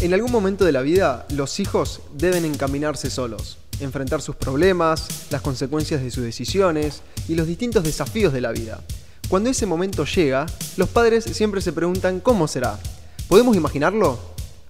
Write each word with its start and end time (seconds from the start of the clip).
En 0.00 0.14
algún 0.14 0.32
momento 0.32 0.64
de 0.64 0.72
la 0.72 0.80
vida, 0.80 1.26
los 1.28 1.60
hijos 1.60 2.00
deben 2.14 2.46
encaminarse 2.46 3.10
solos, 3.10 3.58
enfrentar 3.80 4.22
sus 4.22 4.34
problemas, 4.34 5.06
las 5.28 5.42
consecuencias 5.42 6.00
de 6.00 6.10
sus 6.10 6.24
decisiones 6.24 7.02
y 7.28 7.34
los 7.34 7.46
distintos 7.46 7.84
desafíos 7.84 8.32
de 8.32 8.40
la 8.40 8.50
vida. 8.50 8.80
Cuando 9.28 9.50
ese 9.50 9.66
momento 9.66 10.06
llega, 10.06 10.46
los 10.78 10.88
padres 10.88 11.24
siempre 11.24 11.60
se 11.60 11.74
preguntan 11.74 12.20
cómo 12.20 12.48
será. 12.48 12.80
¿Podemos 13.28 13.58
imaginarlo? 13.58 14.18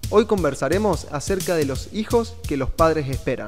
Hoy 0.09 0.25
conversaremos 0.25 1.07
acerca 1.13 1.55
de 1.55 1.63
los 1.63 1.87
hijos 1.93 2.33
que 2.45 2.57
los 2.57 2.69
padres 2.69 3.07
esperan. 3.07 3.47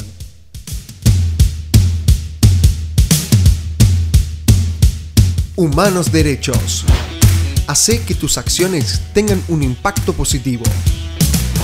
Humanos 5.57 6.13
Derechos. 6.13 6.86
Hace 7.67 8.02
que 8.03 8.15
tus 8.15 8.38
acciones 8.38 9.02
tengan 9.13 9.43
un 9.49 9.63
impacto 9.63 10.13
positivo. 10.13 10.63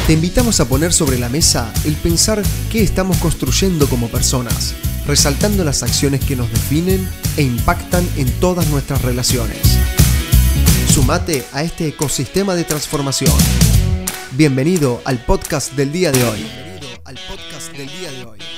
Te 0.09 0.13
invitamos 0.13 0.59
a 0.59 0.67
poner 0.67 0.91
sobre 0.91 1.19
la 1.19 1.29
mesa 1.29 1.71
el 1.85 1.93
pensar 1.93 2.41
qué 2.71 2.81
estamos 2.81 3.17
construyendo 3.17 3.87
como 3.87 4.07
personas, 4.07 4.73
resaltando 5.05 5.63
las 5.63 5.83
acciones 5.83 6.25
que 6.25 6.35
nos 6.35 6.49
definen 6.49 7.07
e 7.37 7.43
impactan 7.43 8.03
en 8.17 8.27
todas 8.39 8.67
nuestras 8.69 9.03
relaciones. 9.03 9.59
Sumate 10.91 11.45
a 11.53 11.61
este 11.61 11.89
ecosistema 11.89 12.55
de 12.55 12.63
transformación. 12.63 13.37
Bienvenido 14.31 14.99
al 15.05 15.23
podcast 15.23 15.73
del 15.73 15.91
día 15.91 16.11
de 16.11 16.23
hoy. 16.23 16.39
Bienvenido 16.39 17.01
al 17.05 17.19
podcast 17.27 17.71
del 17.73 17.87
día 17.87 18.11
de 18.11 18.25
hoy. 18.25 18.48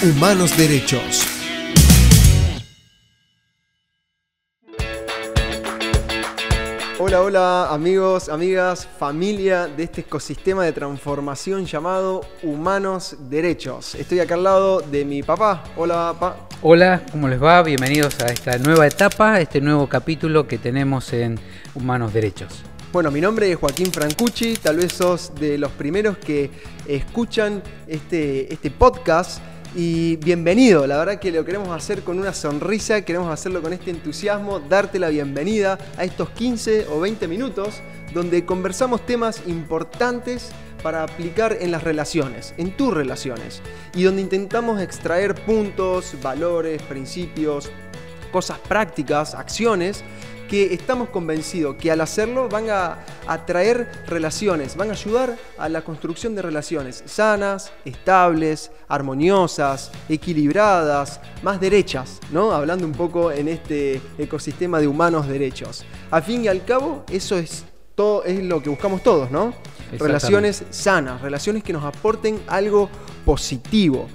Humanos 0.00 0.56
Derechos. 0.56 1.26
Hola, 7.00 7.20
hola 7.20 7.74
amigos, 7.74 8.28
amigas, 8.28 8.86
familia 8.86 9.66
de 9.66 9.82
este 9.82 10.02
ecosistema 10.02 10.64
de 10.64 10.72
transformación 10.72 11.66
llamado 11.66 12.20
Humanos 12.44 13.16
Derechos. 13.28 13.96
Estoy 13.96 14.20
acá 14.20 14.34
al 14.34 14.44
lado 14.44 14.80
de 14.82 15.04
mi 15.04 15.24
papá. 15.24 15.64
Hola, 15.76 16.14
papá. 16.16 16.48
Hola, 16.62 17.02
¿cómo 17.10 17.26
les 17.26 17.42
va? 17.42 17.60
Bienvenidos 17.64 18.20
a 18.20 18.26
esta 18.26 18.56
nueva 18.58 18.86
etapa, 18.86 19.34
a 19.34 19.40
este 19.40 19.60
nuevo 19.60 19.88
capítulo 19.88 20.46
que 20.46 20.58
tenemos 20.58 21.12
en 21.12 21.40
Humanos 21.74 22.12
Derechos. 22.12 22.62
Bueno, 22.92 23.10
mi 23.10 23.20
nombre 23.20 23.50
es 23.50 23.58
Joaquín 23.58 23.90
Francucci, 23.92 24.54
tal 24.62 24.76
vez 24.76 24.92
sos 24.92 25.34
de 25.34 25.58
los 25.58 25.72
primeros 25.72 26.18
que 26.18 26.52
escuchan 26.86 27.64
este, 27.88 28.52
este 28.54 28.70
podcast 28.70 29.42
y 29.74 30.16
bienvenido, 30.16 30.86
la 30.86 30.98
verdad 30.98 31.18
que 31.18 31.30
lo 31.30 31.44
queremos 31.44 31.68
hacer 31.68 32.02
con 32.02 32.18
una 32.18 32.32
sonrisa, 32.32 33.02
queremos 33.02 33.30
hacerlo 33.32 33.60
con 33.60 33.72
este 33.72 33.90
entusiasmo, 33.90 34.60
darte 34.60 34.98
la 34.98 35.08
bienvenida 35.08 35.78
a 35.96 36.04
estos 36.04 36.30
15 36.30 36.86
o 36.90 37.00
20 37.00 37.28
minutos 37.28 37.80
donde 38.14 38.44
conversamos 38.44 39.04
temas 39.04 39.42
importantes 39.46 40.50
para 40.82 41.02
aplicar 41.02 41.58
en 41.60 41.70
las 41.70 41.82
relaciones, 41.82 42.54
en 42.56 42.76
tus 42.76 42.94
relaciones, 42.94 43.60
y 43.94 44.04
donde 44.04 44.22
intentamos 44.22 44.80
extraer 44.80 45.34
puntos, 45.34 46.14
valores, 46.22 46.80
principios, 46.82 47.70
cosas 48.32 48.58
prácticas, 48.58 49.34
acciones 49.34 50.02
que 50.48 50.74
estamos 50.74 51.10
convencidos 51.10 51.76
que 51.76 51.92
al 51.92 52.00
hacerlo 52.00 52.48
van 52.48 52.70
a 52.70 53.04
atraer 53.26 53.88
relaciones, 54.08 54.76
van 54.76 54.88
a 54.88 54.92
ayudar 54.92 55.36
a 55.58 55.68
la 55.68 55.82
construcción 55.82 56.34
de 56.34 56.42
relaciones 56.42 57.04
sanas, 57.06 57.70
estables, 57.84 58.72
armoniosas, 58.88 59.92
equilibradas, 60.08 61.20
más 61.42 61.60
derechas, 61.60 62.18
¿no? 62.32 62.52
Hablando 62.52 62.86
un 62.86 62.92
poco 62.92 63.30
en 63.30 63.48
este 63.48 64.00
ecosistema 64.16 64.80
de 64.80 64.88
humanos 64.88 65.28
derechos. 65.28 65.84
Al 66.10 66.22
fin 66.22 66.44
y 66.44 66.48
al 66.48 66.64
cabo, 66.64 67.04
eso 67.10 67.36
es 67.36 67.64
todo 67.94 68.22
es 68.24 68.42
lo 68.44 68.62
que 68.62 68.70
buscamos 68.70 69.02
todos, 69.02 69.30
¿no? 69.30 69.52
Relaciones 69.98 70.62
sanas, 70.70 71.20
relaciones 71.20 71.64
que 71.64 71.72
nos 71.72 71.84
aporten 71.84 72.40
algo 72.46 72.88
positivo. 73.24 74.06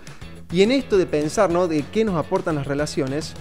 Y 0.53 0.61
en 0.61 0.71
esto 0.71 0.97
de 0.97 1.05
pensar, 1.05 1.49
¿no? 1.49 1.67
De 1.67 1.83
qué 1.91 2.05
nos 2.05 2.15
aportan 2.15 2.55
las 2.55 2.65
relaciones, 2.65 3.33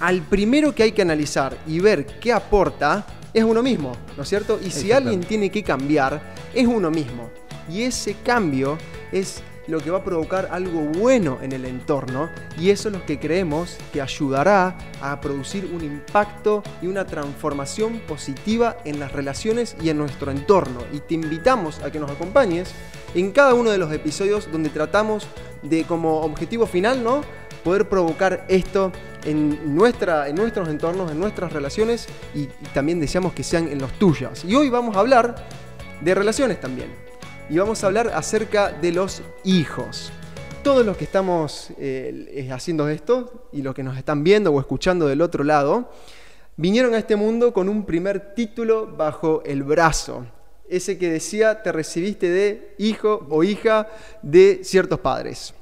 al 0.00 0.22
primero 0.22 0.74
que 0.74 0.82
hay 0.82 0.92
que 0.92 1.02
analizar 1.02 1.56
y 1.66 1.80
ver 1.80 2.06
qué 2.20 2.32
aporta 2.32 3.06
es 3.32 3.44
uno 3.44 3.62
mismo, 3.62 3.92
¿no 4.16 4.22
es 4.22 4.28
cierto? 4.28 4.60
Y 4.64 4.70
si 4.70 4.92
alguien 4.92 5.20
tiene 5.20 5.50
que 5.50 5.62
cambiar, 5.62 6.34
es 6.54 6.66
uno 6.66 6.90
mismo. 6.90 7.30
Y 7.68 7.82
ese 7.82 8.14
cambio 8.22 8.78
es 9.10 9.42
lo 9.66 9.80
que 9.80 9.90
va 9.90 9.98
a 9.98 10.04
provocar 10.04 10.48
algo 10.52 10.80
bueno 10.80 11.38
en 11.40 11.52
el 11.52 11.64
entorno 11.64 12.28
y 12.58 12.70
eso 12.70 12.88
es 12.88 12.94
lo 12.94 13.04
que 13.06 13.18
creemos 13.18 13.78
que 13.92 14.02
ayudará 14.02 14.76
a 15.00 15.20
producir 15.20 15.70
un 15.74 15.82
impacto 15.82 16.62
y 16.82 16.86
una 16.86 17.06
transformación 17.06 18.00
positiva 18.00 18.76
en 18.84 19.00
las 19.00 19.12
relaciones 19.12 19.76
y 19.82 19.88
en 19.88 19.98
nuestro 19.98 20.30
entorno. 20.30 20.80
Y 20.92 21.00
te 21.00 21.14
invitamos 21.14 21.80
a 21.80 21.90
que 21.90 21.98
nos 21.98 22.10
acompañes 22.10 22.72
en 23.14 23.32
cada 23.32 23.54
uno 23.54 23.70
de 23.70 23.78
los 23.78 23.92
episodios 23.92 24.50
donde 24.50 24.70
tratamos 24.70 25.26
de 25.62 25.84
como 25.84 26.20
objetivo 26.20 26.66
final, 26.66 27.02
¿no? 27.02 27.22
Poder 27.64 27.88
provocar 27.88 28.44
esto 28.48 28.92
en, 29.24 29.74
nuestra, 29.74 30.28
en 30.28 30.36
nuestros 30.36 30.68
entornos, 30.68 31.10
en 31.10 31.18
nuestras 31.18 31.50
relaciones 31.50 32.06
y, 32.34 32.46
también 32.74 33.00
deseamos 33.00 33.32
que 33.32 33.42
sean 33.42 33.68
en 33.68 33.80
los 33.80 33.92
tuyos. 33.94 34.44
Y 34.44 34.54
hoy 34.54 34.68
vamos 34.68 34.96
a 34.96 35.00
hablar 35.00 35.34
de 36.02 36.14
relaciones 36.14 36.60
también. 36.60 36.94
Y 37.48 37.56
vamos 37.56 37.82
a 37.82 37.86
hablar 37.86 38.08
acerca 38.14 38.70
de 38.70 38.92
los 38.92 39.22
hijos. 39.44 40.12
Todos 40.62 40.84
los 40.84 40.96
que 40.96 41.04
estamos 41.04 41.70
eh, 41.78 42.48
haciendo 42.52 42.88
esto 42.88 43.48
y 43.52 43.62
los 43.62 43.74
que 43.74 43.82
nos 43.82 43.96
están 43.96 44.24
viendo 44.24 44.52
o 44.52 44.60
escuchando 44.60 45.06
del 45.06 45.22
otro 45.22 45.42
lado, 45.42 45.90
vinieron 46.56 46.94
a 46.94 46.98
este 46.98 47.16
mundo 47.16 47.52
con 47.52 47.68
un 47.68 47.84
primer 47.84 48.34
título 48.34 48.86
bajo 48.86 49.42
el 49.44 49.62
brazo. 49.62 50.26
Ese 50.68 50.98
que 50.98 51.10
decía, 51.10 51.62
te 51.62 51.72
recibiste 51.72 52.30
de 52.30 52.74
hijo 52.78 53.26
o 53.30 53.42
hija 53.42 53.88
de 54.22 54.60
ciertos 54.64 55.00
padres. 55.00 55.54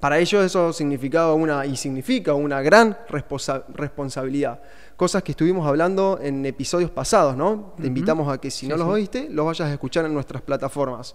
Para 0.00 0.18
ellos 0.18 0.44
eso 0.44 0.72
significaba 0.72 1.34
una 1.34 1.66
y 1.66 1.76
significa 1.76 2.34
una 2.34 2.62
gran 2.62 2.96
responsabilidad. 3.08 4.60
Cosas 4.96 5.22
que 5.22 5.32
estuvimos 5.32 5.66
hablando 5.66 6.18
en 6.22 6.46
episodios 6.46 6.90
pasados, 6.90 7.36
¿no? 7.36 7.74
Te 7.80 7.88
invitamos 7.88 8.32
a 8.32 8.38
que 8.38 8.50
si 8.50 8.68
no 8.68 8.76
los 8.76 8.86
oíste, 8.86 9.28
los 9.30 9.46
vayas 9.46 9.68
a 9.68 9.72
escuchar 9.72 10.04
en 10.04 10.14
nuestras 10.14 10.42
plataformas. 10.42 11.14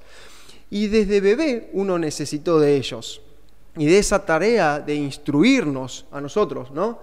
Y 0.69 0.87
desde 0.87 1.21
bebé 1.21 1.69
uno 1.73 1.97
necesitó 1.97 2.59
de 2.59 2.75
ellos 2.75 3.21
y 3.77 3.85
de 3.85 3.97
esa 3.97 4.25
tarea 4.25 4.79
de 4.79 4.95
instruirnos 4.95 6.05
a 6.11 6.19
nosotros, 6.19 6.71
¿no? 6.71 6.99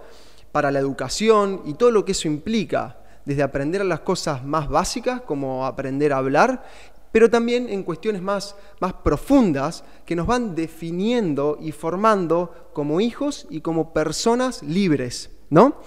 Para 0.51 0.71
la 0.71 0.79
educación 0.79 1.61
y 1.65 1.73
todo 1.73 1.91
lo 1.91 2.05
que 2.05 2.11
eso 2.11 2.27
implica, 2.27 2.97
desde 3.25 3.43
aprender 3.43 3.81
a 3.81 3.85
las 3.85 3.99
cosas 4.01 4.43
más 4.43 4.67
básicas, 4.67 5.21
como 5.21 5.65
aprender 5.65 6.13
a 6.13 6.17
hablar, 6.17 6.63
pero 7.11 7.29
también 7.29 7.69
en 7.69 7.83
cuestiones 7.83 8.21
más, 8.21 8.55
más 8.79 8.93
profundas 8.93 9.83
que 10.05 10.15
nos 10.15 10.27
van 10.27 10.55
definiendo 10.55 11.57
y 11.59 11.71
formando 11.71 12.69
como 12.73 13.01
hijos 13.01 13.47
y 13.49 13.61
como 13.61 13.93
personas 13.93 14.63
libres, 14.63 15.29
¿no? 15.49 15.81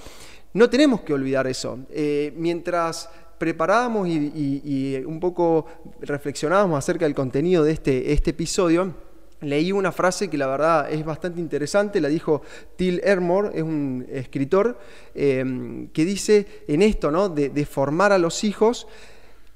No 0.52 0.70
tenemos 0.70 1.00
que 1.00 1.14
olvidar 1.14 1.46
eso. 1.46 1.78
Eh, 1.90 2.32
mientras 2.36 3.08
preparábamos 3.38 4.06
y, 4.08 5.02
un 5.04 5.18
poco 5.18 5.66
reflexionábamos 6.00 6.78
acerca 6.78 7.06
del 7.06 7.14
contenido 7.14 7.64
de 7.64 7.72
este, 7.72 8.12
este 8.12 8.30
episodio, 8.30 8.94
leí 9.40 9.72
una 9.72 9.90
frase 9.90 10.30
que 10.30 10.38
la 10.38 10.46
verdad 10.46 10.90
es 10.90 11.04
bastante 11.04 11.40
interesante, 11.40 12.00
la 12.00 12.08
dijo 12.08 12.42
Till 12.76 13.00
Ermore, 13.02 13.50
es 13.54 13.62
un 13.62 14.06
escritor, 14.08 14.78
eh, 15.14 15.88
que 15.92 16.04
dice 16.04 16.46
en 16.68 16.82
esto, 16.82 17.10
¿no? 17.10 17.28
de 17.28 17.66
formar 17.66 18.12
a 18.12 18.18
los 18.18 18.44
hijos, 18.44 18.86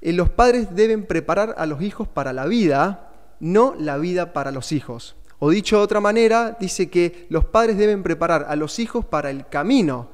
eh, 0.01 0.13
los 0.13 0.31
padres 0.31 0.75
deben 0.75 1.05
preparar 1.05 1.55
a 1.59 1.67
los 1.67 1.83
hijos 1.83 2.09
para 2.09 2.33
la 2.33 2.47
vida, 2.47 3.11
no 3.41 3.75
la 3.79 3.99
vida 3.99 4.33
para 4.33 4.51
los 4.51 4.73
hijos. 4.73 5.17
O 5.39 5.51
dicho 5.51 5.77
de 5.77 5.83
otra 5.83 6.01
manera, 6.01 6.57
dice 6.59 6.91
que 6.91 7.27
los 7.29 7.45
padres 7.45 7.79
deben 7.79 8.03
preparar 8.03 8.47
a 8.49 8.57
los 8.57 8.79
hijos 8.79 9.05
para 9.05 9.31
el 9.31 9.47
camino, 9.49 10.11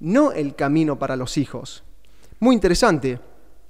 no 0.00 0.32
el 0.32 0.54
camino 0.54 0.98
para 0.98 1.16
los 1.16 1.36
hijos. 1.36 1.82
Muy 2.38 2.54
interesante. 2.54 3.18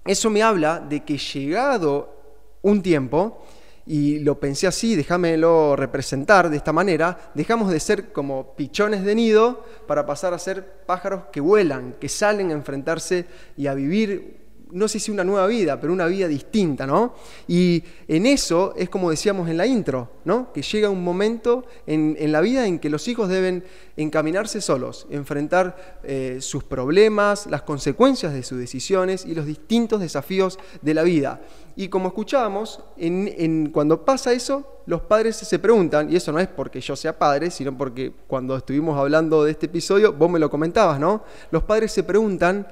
Eso 0.04 0.30
me 0.30 0.42
habla 0.42 0.80
de 0.80 1.04
que 1.04 1.16
llegado 1.16 2.16
un 2.62 2.82
tiempo, 2.82 3.42
y 3.86 4.18
lo 4.18 4.38
pensé 4.38 4.66
así, 4.66 4.94
déjamelo 4.96 5.74
representar 5.74 6.50
de 6.50 6.58
esta 6.58 6.74
manera, 6.74 7.30
dejamos 7.34 7.70
de 7.70 7.80
ser 7.80 8.12
como 8.12 8.54
pichones 8.54 9.02
de 9.02 9.14
nido 9.14 9.64
para 9.86 10.04
pasar 10.04 10.34
a 10.34 10.38
ser 10.38 10.84
pájaros 10.84 11.24
que 11.32 11.40
vuelan, 11.40 11.94
que 11.98 12.10
salen 12.10 12.50
a 12.50 12.54
enfrentarse 12.54 13.24
y 13.56 13.66
a 13.66 13.74
vivir 13.74 14.47
no 14.72 14.88
sé 14.88 15.00
si 15.00 15.10
una 15.10 15.24
nueva 15.24 15.46
vida, 15.46 15.80
pero 15.80 15.92
una 15.92 16.06
vida 16.06 16.28
distinta, 16.28 16.86
¿no? 16.86 17.14
Y 17.46 17.82
en 18.06 18.26
eso 18.26 18.74
es 18.76 18.88
como 18.88 19.10
decíamos 19.10 19.48
en 19.48 19.56
la 19.56 19.66
intro, 19.66 20.10
¿no? 20.24 20.52
Que 20.52 20.62
llega 20.62 20.90
un 20.90 21.02
momento 21.02 21.64
en, 21.86 22.32
la 22.32 22.40
vida 22.40 22.66
en 22.66 22.78
que 22.78 22.90
los 22.90 23.08
hijos 23.08 23.28
deben 23.28 23.64
encaminarse 23.96 24.60
solos, 24.60 25.06
enfrentar 25.10 26.00
eh, 26.02 26.38
sus 26.40 26.64
problemas, 26.64 27.46
las 27.46 27.62
consecuencias 27.62 28.32
de 28.32 28.42
sus 28.42 28.58
decisiones 28.58 29.24
y 29.24 29.34
los 29.34 29.46
distintos 29.46 30.00
desafíos 30.00 30.58
de 30.82 30.94
la 30.94 31.02
vida. 31.02 31.40
Y 31.76 31.88
como 31.88 32.08
escuchábamos, 32.08 32.80
en, 32.96 33.70
cuando 33.70 34.04
pasa 34.04 34.32
eso, 34.32 34.80
los 34.86 35.02
padres 35.02 35.36
se 35.36 35.58
preguntan, 35.60 36.12
y 36.12 36.16
eso 36.16 36.32
no 36.32 36.40
es 36.40 36.48
porque 36.48 36.80
yo 36.80 36.96
sea 36.96 37.16
padre, 37.16 37.52
sino 37.52 37.78
porque 37.78 38.12
cuando 38.26 38.56
estuvimos 38.56 38.98
hablando 38.98 39.44
de 39.44 39.52
este 39.52 39.66
episodio, 39.66 40.12
vos 40.12 40.28
me 40.28 40.40
lo 40.40 40.50
comentabas, 40.50 40.98
¿no? 40.98 41.22
Los 41.52 41.62
padres 41.62 41.92
se 41.92 42.02
preguntan, 42.02 42.66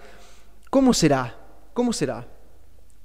¿cómo 0.70 0.92
será? 0.92 1.36
¿Cómo 1.76 1.93
será? 1.93 2.26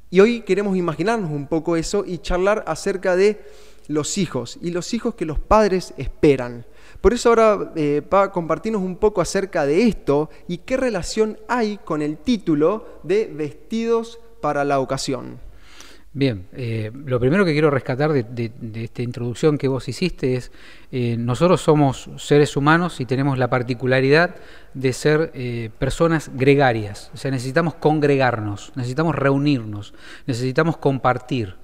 Y 0.10 0.22
hoy 0.22 0.44
queremos 0.44 0.78
imaginarnos 0.78 1.30
un 1.30 1.46
poco 1.46 1.76
eso 1.76 2.06
y 2.08 2.20
charlar 2.20 2.64
acerca 2.66 3.18
de 3.18 3.42
los 3.90 4.18
hijos 4.18 4.58
y 4.62 4.72
los 4.72 4.94
hijos 4.94 5.14
que 5.16 5.26
los 5.26 5.40
padres 5.40 5.94
esperan. 5.98 6.66
Por 7.02 7.12
eso 7.12 7.28
ahora 7.28 7.74
eh, 7.76 8.02
a 8.10 8.32
compartirnos 8.32 8.82
un 8.82 8.96
poco 8.96 9.20
acerca 9.20 9.66
de 9.66 9.84
esto 9.84 10.30
y 10.48 10.60
qué 10.60 10.78
relación 10.78 11.38
hay 11.50 11.80
con 11.84 12.02
el 12.02 12.18
título 12.18 13.02
de 13.04 13.26
Vestidos 13.26 14.20
para 14.40 14.64
la 14.64 14.80
ocasión. 14.80 15.42
Bien, 16.14 16.46
eh, 16.52 16.92
lo 17.06 17.22
primero 17.22 17.46
que 17.46 17.54
quiero 17.54 17.70
rescatar 17.70 18.12
de, 18.12 18.52
esta 18.76 19.02
introducción 19.02 19.58
que 19.58 19.70
vos 19.70 19.88
hiciste 19.88 20.36
es, 20.36 20.52
eh, 20.92 21.16
nosotros 21.18 21.62
somos 21.62 22.10
seres 22.18 22.58
humanos 22.58 23.00
y 23.00 23.06
tenemos 23.06 23.38
la 23.38 23.50
particularidad 23.50 24.36
de 24.74 24.92
ser 24.92 25.32
eh, 25.34 25.70
personas 25.80 26.30
gregarias, 26.34 27.12
o 27.14 27.18
sea, 27.18 27.32
necesitamos 27.32 27.76
congregarnos, 27.76 28.74
necesitamos 28.76 29.16
reunirnos, 29.16 29.94
necesitamos 30.28 30.76
compartir. 30.76 31.56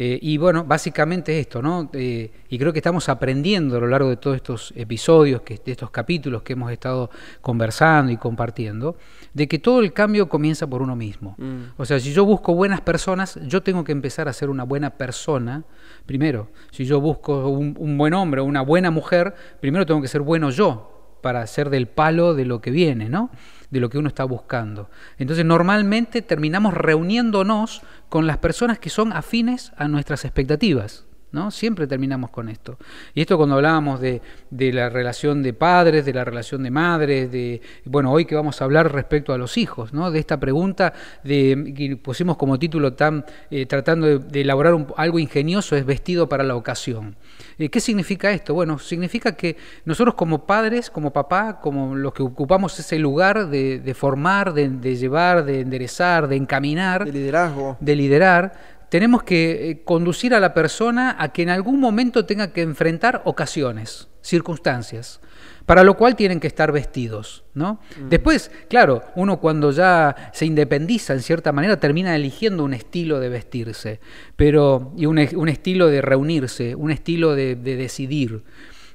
Eh, 0.00 0.16
y 0.22 0.38
bueno, 0.38 0.64
básicamente 0.64 1.40
esto, 1.40 1.60
¿no? 1.60 1.90
Eh, 1.92 2.30
y 2.48 2.56
creo 2.56 2.72
que 2.72 2.78
estamos 2.78 3.08
aprendiendo 3.08 3.76
a 3.76 3.80
lo 3.80 3.88
largo 3.88 4.08
de 4.08 4.16
todos 4.16 4.36
estos 4.36 4.72
episodios, 4.76 5.42
que, 5.42 5.56
de 5.56 5.72
estos 5.72 5.90
capítulos 5.90 6.42
que 6.42 6.52
hemos 6.52 6.70
estado 6.70 7.10
conversando 7.40 8.12
y 8.12 8.16
compartiendo, 8.16 8.96
de 9.34 9.48
que 9.48 9.58
todo 9.58 9.80
el 9.80 9.92
cambio 9.92 10.28
comienza 10.28 10.68
por 10.68 10.82
uno 10.82 10.94
mismo. 10.94 11.34
Mm. 11.36 11.72
O 11.76 11.84
sea, 11.84 11.98
si 11.98 12.12
yo 12.12 12.24
busco 12.24 12.54
buenas 12.54 12.80
personas, 12.80 13.40
yo 13.48 13.60
tengo 13.64 13.82
que 13.82 13.90
empezar 13.90 14.28
a 14.28 14.32
ser 14.32 14.50
una 14.50 14.62
buena 14.62 14.90
persona 14.90 15.64
primero. 16.06 16.48
Si 16.70 16.84
yo 16.84 17.00
busco 17.00 17.48
un, 17.48 17.74
un 17.76 17.98
buen 17.98 18.14
hombre 18.14 18.40
o 18.40 18.44
una 18.44 18.62
buena 18.62 18.92
mujer, 18.92 19.34
primero 19.60 19.84
tengo 19.84 20.00
que 20.00 20.06
ser 20.06 20.20
bueno 20.20 20.50
yo 20.50 20.97
para 21.20 21.46
ser 21.46 21.70
del 21.70 21.88
palo 21.88 22.34
de 22.34 22.44
lo 22.44 22.60
que 22.60 22.70
viene, 22.70 23.08
¿no? 23.08 23.30
de 23.70 23.80
lo 23.80 23.90
que 23.90 23.98
uno 23.98 24.08
está 24.08 24.24
buscando. 24.24 24.88
Entonces 25.18 25.44
normalmente 25.44 26.22
terminamos 26.22 26.74
reuniéndonos 26.74 27.82
con 28.08 28.26
las 28.26 28.38
personas 28.38 28.78
que 28.78 28.90
son 28.90 29.12
afines 29.12 29.72
a 29.76 29.88
nuestras 29.88 30.24
expectativas. 30.24 31.07
¿No? 31.30 31.50
Siempre 31.50 31.86
terminamos 31.86 32.30
con 32.30 32.48
esto. 32.48 32.78
Y 33.14 33.20
esto 33.20 33.36
cuando 33.36 33.56
hablábamos 33.56 34.00
de, 34.00 34.22
la 34.50 34.88
relación 34.88 35.42
de 35.42 35.52
padres, 35.52 36.06
de 36.06 36.14
la 36.14 36.24
relación 36.24 36.62
de 36.62 36.70
madres, 36.70 37.30
de 37.30 37.60
bueno, 37.84 38.10
hoy 38.12 38.24
que 38.24 38.34
vamos 38.34 38.62
a 38.62 38.64
hablar 38.64 38.92
respecto 38.92 39.34
a 39.34 39.38
los 39.38 39.58
hijos, 39.58 39.92
¿no? 39.92 40.10
De 40.10 40.18
esta 40.20 40.40
pregunta 40.40 40.94
de 41.24 41.74
que 41.76 41.96
pusimos 41.96 42.38
como 42.38 42.58
título 42.58 42.94
tan 42.94 43.26
eh, 43.50 43.66
tratando 43.66 44.18
de, 44.18 44.40
elaborar 44.40 44.86
algo 44.96 45.18
ingenioso 45.18 45.76
es 45.76 45.84
vestido 45.84 46.28
para 46.28 46.44
la 46.44 46.56
ocasión. 46.56 47.16
Eh, 47.58 47.68
¿Qué 47.68 47.80
significa 47.80 48.30
esto? 48.30 48.54
Bueno, 48.54 48.78
significa 48.78 49.32
que 49.32 49.56
nosotros 49.84 50.14
como 50.14 50.46
padres, 50.46 50.90
como 50.90 51.12
papá, 51.12 51.60
como 51.60 51.94
los 51.94 52.14
que 52.14 52.22
ocupamos 52.22 52.78
ese 52.78 52.98
lugar 52.98 53.48
de, 53.48 53.94
formar, 53.94 54.54
de, 54.54 54.96
llevar, 54.96 55.44
de 55.44 55.60
enderezar, 55.60 56.28
de 56.28 56.36
encaminar, 56.36 57.04
de 57.04 57.12
liderazgo, 57.12 57.76
de 57.80 57.96
liderar, 57.96 58.77
tenemos 58.88 59.22
que 59.22 59.70
eh, 59.70 59.82
conducir 59.84 60.34
a 60.34 60.40
la 60.40 60.54
persona 60.54 61.16
a 61.18 61.32
que 61.32 61.42
en 61.42 61.50
algún 61.50 61.80
momento 61.80 62.24
tenga 62.24 62.52
que 62.52 62.62
enfrentar 62.62 63.22
ocasiones, 63.24 64.08
circunstancias 64.22 65.20
para 65.68 65.84
lo 65.84 65.98
cual 65.98 66.16
tienen 66.16 66.40
que 66.40 66.46
estar 66.46 66.72
vestidos. 66.72 67.44
¿no? 67.52 67.78
Mm. 68.00 68.08
Después, 68.08 68.50
claro, 68.70 69.02
uno 69.16 69.38
cuando 69.38 69.70
ya 69.70 70.30
se 70.32 70.46
independiza 70.46 71.12
en 71.12 71.20
cierta 71.20 71.52
manera 71.52 71.78
termina 71.78 72.16
eligiendo 72.16 72.64
un 72.64 72.72
estilo 72.72 73.20
de 73.20 73.28
vestirse, 73.28 74.00
pero, 74.34 74.94
y 74.96 75.04
un, 75.04 75.18
estilo 75.18 75.88
de 75.88 76.00
reunirse, 76.00 76.74
un 76.74 76.90
estilo 76.90 77.34
de, 77.34 77.54
decidir. 77.54 78.44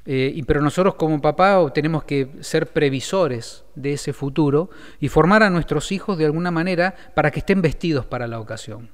Eh, 0.07 0.31
y, 0.34 0.42
pero 0.42 0.62
nosotros 0.62 0.96
como 0.96 1.22
papá 1.22 1.63
tenemos 1.75 2.06
que 2.06 2.30
ser 2.39 2.66
previsores 2.66 3.66
de 3.75 3.94
ese 3.94 4.12
futuro 4.12 4.72
y 5.00 5.10
formar 5.10 5.44
a 5.44 5.51
nuestros 5.51 5.92
hijos 5.92 6.18
de 6.18 6.25
alguna 6.25 6.50
manera 6.50 6.96
para 7.13 7.30
que 7.30 7.38
estén 7.38 7.62
vestidos 7.62 8.07
para 8.07 8.25
la 8.25 8.39
ocasión. 8.39 8.89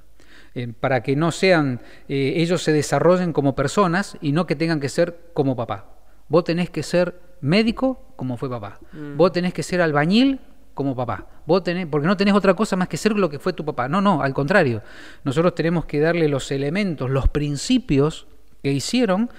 Eh, 0.54 0.72
para 0.78 1.02
que 1.02 1.14
no 1.14 1.30
sean, 1.30 1.80
eh, 2.08 2.34
ellos 2.36 2.62
se 2.62 2.72
desarrollen 2.72 3.32
como 3.32 3.54
personas 3.54 4.18
y 4.20 4.32
no 4.32 4.46
que 4.46 4.56
tengan 4.56 4.80
que 4.80 4.88
ser 4.88 5.30
como 5.32 5.54
papá. 5.54 5.86
Vos 6.28 6.44
tenés 6.44 6.70
que 6.70 6.82
ser 6.82 7.20
médico 7.40 8.14
como 8.16 8.36
fue 8.36 8.50
papá. 8.50 8.80
Mm. 8.92 9.16
Vos 9.16 9.32
tenés 9.32 9.54
que 9.54 9.62
ser 9.62 9.80
albañil 9.80 10.40
como 10.74 10.96
papá. 10.96 11.26
Vos 11.46 11.62
tenés, 11.62 11.86
porque 11.86 12.06
no 12.06 12.16
tenés 12.16 12.34
otra 12.34 12.54
cosa 12.54 12.76
más 12.76 12.88
que 12.88 12.96
ser 12.96 13.12
lo 13.16 13.30
que 13.30 13.38
fue 13.38 13.52
tu 13.52 13.64
papá. 13.64 13.88
No, 13.88 14.00
no, 14.00 14.22
al 14.22 14.34
contrario. 14.34 14.82
Nosotros 15.24 15.54
tenemos 15.54 15.84
que 15.84 16.00
darle 16.00 16.28
los 16.28 16.50
elementos, 16.50 17.10
los 17.10 17.28
principios 17.28 18.26
que 18.62 18.72
hicieron 18.72 19.30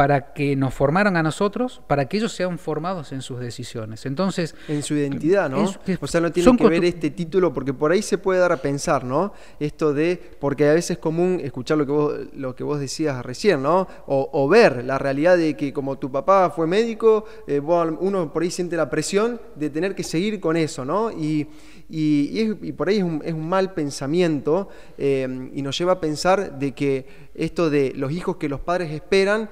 para 0.00 0.32
que 0.32 0.56
nos 0.56 0.72
formaran 0.72 1.18
a 1.18 1.22
nosotros, 1.22 1.82
para 1.86 2.08
que 2.08 2.16
ellos 2.16 2.32
sean 2.32 2.58
formados 2.58 3.12
en 3.12 3.20
sus 3.20 3.38
decisiones. 3.38 4.06
Entonces, 4.06 4.54
en 4.66 4.82
su 4.82 4.94
identidad, 4.94 5.50
¿no? 5.50 5.70
o 6.00 6.06
sea, 6.06 6.22
no 6.22 6.32
tiene 6.32 6.56
que 6.56 6.68
ver 6.70 6.86
este 6.86 7.10
título 7.10 7.52
porque 7.52 7.74
por 7.74 7.92
ahí 7.92 8.00
se 8.00 8.16
puede 8.16 8.40
dar 8.40 8.50
a 8.50 8.56
pensar, 8.56 9.04
¿no? 9.04 9.34
Esto 9.58 9.92
de 9.92 10.18
porque 10.40 10.66
a 10.70 10.72
veces 10.72 10.92
es 10.92 10.98
común 10.98 11.38
escuchar 11.44 11.76
lo 11.76 11.84
que 11.84 11.92
vos 11.92 12.14
lo 12.32 12.56
que 12.56 12.64
vos 12.64 12.80
decías 12.80 13.22
recién, 13.26 13.62
¿no? 13.62 13.86
O, 14.06 14.48
ver 14.48 14.86
la 14.86 14.96
realidad 14.96 15.36
de 15.36 15.54
que 15.54 15.70
como 15.70 15.98
tu 15.98 16.10
papá 16.10 16.48
fue 16.48 16.66
médico, 16.66 17.26
eh, 17.46 17.60
uno 17.60 18.32
por 18.32 18.42
ahí 18.42 18.50
siente 18.50 18.78
la 18.78 18.88
presión 18.88 19.38
de 19.54 19.68
tener 19.68 19.94
que 19.94 20.02
seguir 20.02 20.40
con 20.40 20.56
eso, 20.56 20.82
¿no? 20.82 21.10
Y, 21.10 21.46
y, 21.90 22.72
por 22.72 22.88
ahí 22.88 22.98
es 22.98 23.02
un, 23.02 23.20
es 23.22 23.34
un 23.34 23.46
mal 23.46 23.74
pensamiento 23.74 24.70
eh, 24.96 25.50
y 25.52 25.60
nos 25.60 25.76
lleva 25.76 25.92
a 25.92 26.00
pensar 26.00 26.58
de 26.58 26.72
que 26.72 27.06
esto 27.34 27.68
de 27.68 27.92
los 27.96 28.12
hijos 28.12 28.36
que 28.36 28.48
los 28.48 28.60
padres 28.60 28.92
esperan 28.92 29.50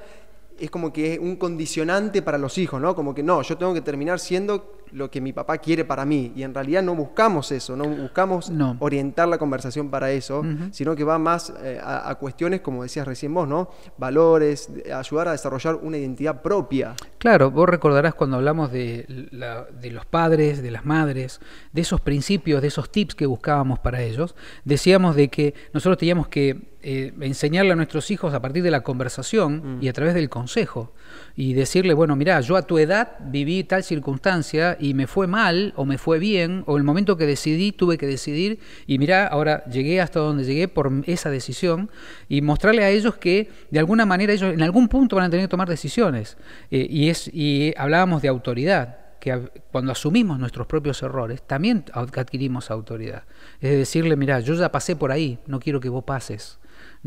es 0.59 0.71
como 0.71 0.93
que 0.93 1.15
es 1.15 1.19
un 1.19 1.37
condicionante 1.37 2.23
para 2.23 2.39
los 2.39 2.59
hijos, 2.59 2.81
¿no? 2.81 2.95
Como 2.95 3.15
que 3.15 3.23
no, 3.23 3.43
yo 3.43 3.57
tengo 3.57 3.75
que 3.75 3.81
terminar 3.81 4.19
siendo 4.19 4.79
lo 4.93 5.11
que 5.11 5.21
mi 5.21 5.33
papá 5.33 5.59
quiere 5.59 5.85
para 5.85 6.05
mí. 6.05 6.33
Y 6.35 6.43
en 6.43 6.55
realidad 6.55 6.83
no 6.83 6.95
buscamos 6.95 7.53
eso, 7.53 7.77
no 7.77 7.85
buscamos 7.85 8.51
orientar 8.79 9.29
la 9.29 9.39
conversación 9.39 9.91
para 9.91 10.11
eso, 10.11 10.43
sino 10.71 10.97
que 10.97 11.05
va 11.05 11.19
más 11.19 11.53
eh, 11.63 11.81
a, 11.83 12.15
cuestiones, 12.17 12.61
como 12.61 12.83
decías 12.83 13.07
recién 13.07 13.33
vos, 13.35 13.49
¿no? 13.49 13.71
Valores, 13.97 14.71
ayudar 14.95 15.29
a 15.29 15.33
desarrollar 15.33 15.77
una 15.77 15.99
identidad 15.99 16.43
propia. 16.43 16.95
Claro, 17.19 17.51
vos 17.51 17.69
recordarás 17.69 18.15
cuando 18.15 18.37
hablamos 18.37 18.73
de, 18.73 19.29
de 19.81 19.91
los 19.91 20.07
padres, 20.07 20.63
de 20.63 20.71
las 20.71 20.85
madres, 20.85 21.41
de 21.73 21.81
esos 21.81 22.01
principios, 22.01 22.63
de 22.63 22.69
esos 22.69 22.91
tips 22.91 23.15
que 23.15 23.27
buscábamos 23.27 23.79
para 23.79 24.03
ellos, 24.03 24.35
decíamos 24.65 25.17
de 25.17 25.29
que 25.29 25.55
nosotros 25.73 25.99
teníamos 25.99 26.29
que 26.29 26.78
eh, 26.81 27.13
enseñarle 27.21 27.73
a 27.73 27.77
nuestros 27.77 28.11
hijos 28.13 28.35
a 28.35 28.41
partir 28.41 28.63
de 28.63 28.71
la 28.71 28.83
conversación 28.83 29.79
mm. 29.79 29.83
y 29.83 29.89
a 29.89 29.93
través 29.93 30.15
del 30.15 30.29
consejo 30.29 30.93
y 31.35 31.55
decirle, 31.55 31.93
bueno, 31.93 32.15
mira, 32.15 32.41
yo 32.41 32.57
a 32.57 32.63
tu 32.63 32.79
edad 32.79 33.17
viví 33.21 33.65
tal 33.65 33.83
circunstancia 33.83 34.77
y 34.79 34.95
me 34.95 35.09
fue 35.09 35.27
mal 35.27 35.73
o 35.77 35.85
me 35.85 35.99
fue 35.99 36.21
bien, 36.21 36.63
o 36.67 36.77
el 36.77 36.85
momento 36.85 37.17
que 37.17 37.27
decidí 37.27 37.73
tuve 37.73 37.99
que 37.99 38.07
decidir 38.07 38.61
y 38.87 38.99
mira, 38.99 39.27
ahora 39.27 39.65
llegué 39.65 40.01
hasta 40.01 40.21
donde 40.21 40.45
llegué 40.45 40.69
por 40.69 40.93
esa 41.07 41.31
decisión 41.31 41.91
y 42.29 42.43
mostrarle 42.43 42.85
a 42.85 42.91
ellos 42.91 43.17
que 43.17 43.51
de 43.71 43.79
alguna 43.81 44.07
manera 44.07 44.33
ellos 44.33 44.55
en 44.55 44.63
algún 44.63 44.89
punto 44.89 45.17
van 45.17 45.25
a 45.25 45.31
tener 45.31 45.47
que 45.47 45.51
tomar 45.51 45.69
decisiones. 45.69 46.37
Eh, 46.71 46.87
y, 46.89 47.09
es, 47.09 47.29
y 47.33 47.75
hablábamos 47.77 48.23
de 48.23 48.29
autoridad 48.29 48.99
que 49.21 49.51
cuando 49.73 49.93
asumimos 49.93 50.39
nuestros 50.39 50.67
propios 50.67 51.03
errores, 51.03 51.43
también 51.43 51.85
adquirimos 51.93 52.71
autoridad. 52.71 53.25
Es 53.61 53.73
decirle, 53.73 54.17
mira, 54.17 54.41
yo 54.41 54.55
ya 54.55 54.71
pasé 54.71 54.97
por 54.97 55.11
ahí, 55.11 55.39
no 55.47 55.59
quiero 55.59 55.81
que 55.81 55.89
vos 55.89 56.05
pases. 56.05 56.59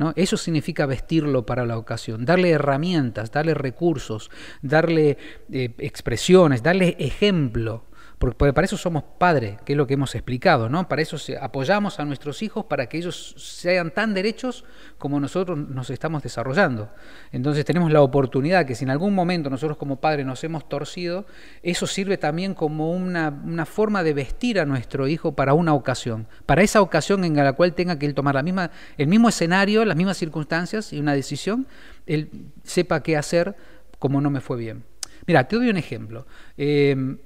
¿No? 0.02 0.14
Eso 0.16 0.36
significa 0.36 0.88
vestirlo 0.88 1.46
para 1.46 1.64
la 1.64 1.78
ocasión, 1.78 2.26
darle 2.26 2.50
herramientas, 2.50 3.32
darle 3.32 3.54
recursos, 3.54 4.32
darle 4.64 5.20
eh, 5.52 5.76
expresiones, 5.78 6.64
darle 6.64 6.96
ejemplo 6.98 7.86
porque 8.22 8.54
para 8.54 8.66
eso 8.66 8.78
somos 8.78 9.04
padres, 9.18 9.58
que 9.66 9.74
es 9.74 9.78
lo 9.78 9.88
que 9.88 9.96
hemos 9.96 10.14
explicado, 10.14 10.70
¿no? 10.70 10.88
Para 10.88 11.02
eso 11.02 11.18
apoyamos 11.42 12.00
a 12.00 12.06
nuestros 12.06 12.44
hijos 12.44 12.66
para 12.66 12.86
que 12.86 13.00
ellos 13.00 13.34
sean 13.36 13.90
tan 13.90 14.14
derechos 14.14 14.64
como 15.00 15.20
nosotros 15.20 15.58
nos 15.58 15.90
estamos 15.90 16.22
desarrollando. 16.22 16.92
Entonces 17.32 17.66
tenemos 17.66 17.92
la 17.92 18.04
oportunidad 18.04 18.68
que 18.68 18.76
si 18.76 18.84
en 18.84 18.92
algún 18.92 19.16
momento 19.16 19.50
nosotros 19.50 19.76
como 19.76 20.00
padres 20.00 20.24
nos 20.24 20.44
hemos 20.44 20.70
torcido, 20.70 21.26
eso 21.64 21.88
sirve 21.88 22.20
también 22.20 22.54
como 22.54 22.92
una, 22.92 23.66
forma 23.66 24.04
de 24.04 24.14
vestir 24.14 24.60
a 24.60 24.66
nuestro 24.66 25.08
hijo 25.08 25.34
para 25.34 25.56
una 25.56 25.74
ocasión, 25.74 26.28
para 26.46 26.62
esa 26.62 26.82
ocasión 26.82 27.24
en 27.24 27.36
la 27.36 27.54
cual 27.54 27.74
tenga 27.74 27.98
que 27.98 28.06
él 28.06 28.14
tomar 28.14 28.36
la 28.36 28.44
misma, 28.44 28.70
el 29.00 29.08
mismo 29.08 29.30
escenario, 29.30 29.84
las 29.84 29.98
mismas 29.98 30.18
circunstancias 30.18 30.94
y 30.94 31.00
una 31.00 31.16
decisión, 31.16 31.66
él 32.06 32.30
sepa 32.64 33.02
qué 33.02 33.18
hacer 33.18 33.56
como 33.98 34.22
no 34.22 34.30
me 34.30 34.42
fue 34.42 34.58
bien. 34.58 34.84
Mira, 35.26 35.48
te 35.48 35.56
doy 35.56 35.70
un 35.70 35.78
ejemplo. 35.78 36.28
Eh, 36.56 37.18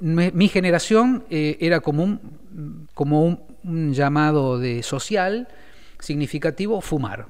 mi 0.00 0.48
generación 0.48 1.24
eh, 1.30 1.56
era 1.60 1.80
como 1.80 2.02
un, 2.02 2.88
como 2.94 3.46
un 3.64 3.92
llamado 3.92 4.58
de 4.58 4.82
social 4.82 5.48
significativo 5.98 6.80
fumar. 6.80 7.28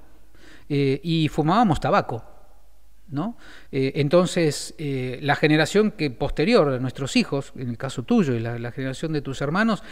Eh, 0.68 1.00
y 1.02 1.28
fumábamos 1.28 1.80
tabaco. 1.80 2.24
¿no? 3.08 3.36
Eh, 3.72 3.92
entonces, 3.96 4.74
la 4.78 5.34
generación 5.34 5.90
que 5.90 6.10
posterior 6.10 6.80
nuestros 6.80 7.16
hijos, 7.16 7.52
en 7.56 7.70
el 7.70 7.76
caso 7.76 8.04
tuyo 8.04 8.34
y 8.34 8.40
la, 8.40 8.70
generación 8.70 9.12
de 9.12 9.20
tus 9.20 9.40
hermanos, 9.40 9.82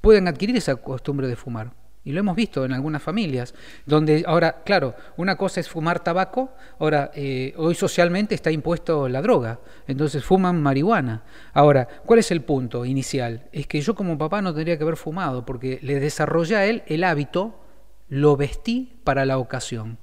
pueden 0.00 0.28
adquirir 0.28 0.56
esa 0.56 0.76
costumbre 0.76 1.28
de 1.28 1.36
fumar. 1.36 1.72
Y 2.06 2.12
lo 2.12 2.20
hemos 2.20 2.36
visto 2.36 2.64
en 2.64 2.72
algunas 2.72 3.02
familias, 3.02 3.52
donde 3.84 4.22
ahora, 4.28 4.62
claro, 4.64 4.94
una 5.16 5.34
cosa 5.34 5.58
es 5.58 5.68
fumar 5.68 6.04
tabaco, 6.04 6.54
ahora, 6.78 7.10
hoy 7.56 7.74
socialmente 7.74 8.36
está 8.36 8.52
impuesto 8.52 9.08
la 9.08 9.20
droga, 9.20 9.58
entonces 9.88 10.22
fuman 10.22 10.62
marihuana. 10.62 11.24
Ahora, 11.52 11.88
¿cuál 12.06 12.20
es 12.20 12.30
el 12.30 12.42
punto 12.42 12.84
inicial? 12.84 13.48
Es 13.50 13.66
que 13.66 13.80
yo 13.80 13.96
como 13.96 14.16
papá 14.16 14.40
no 14.40 14.54
tendría 14.54 14.78
que 14.78 14.84
haber 14.84 14.96
fumado, 14.96 15.44
porque 15.44 15.80
le 15.82 15.98
desarrollé 15.98 16.54
a 16.54 16.66
él 16.66 16.84
el 16.86 17.02
hábito 17.02 17.60
lo 18.08 18.36
vestí 18.36 19.00
para 19.02 19.26
la 19.26 19.38
ocasión. 19.38 19.98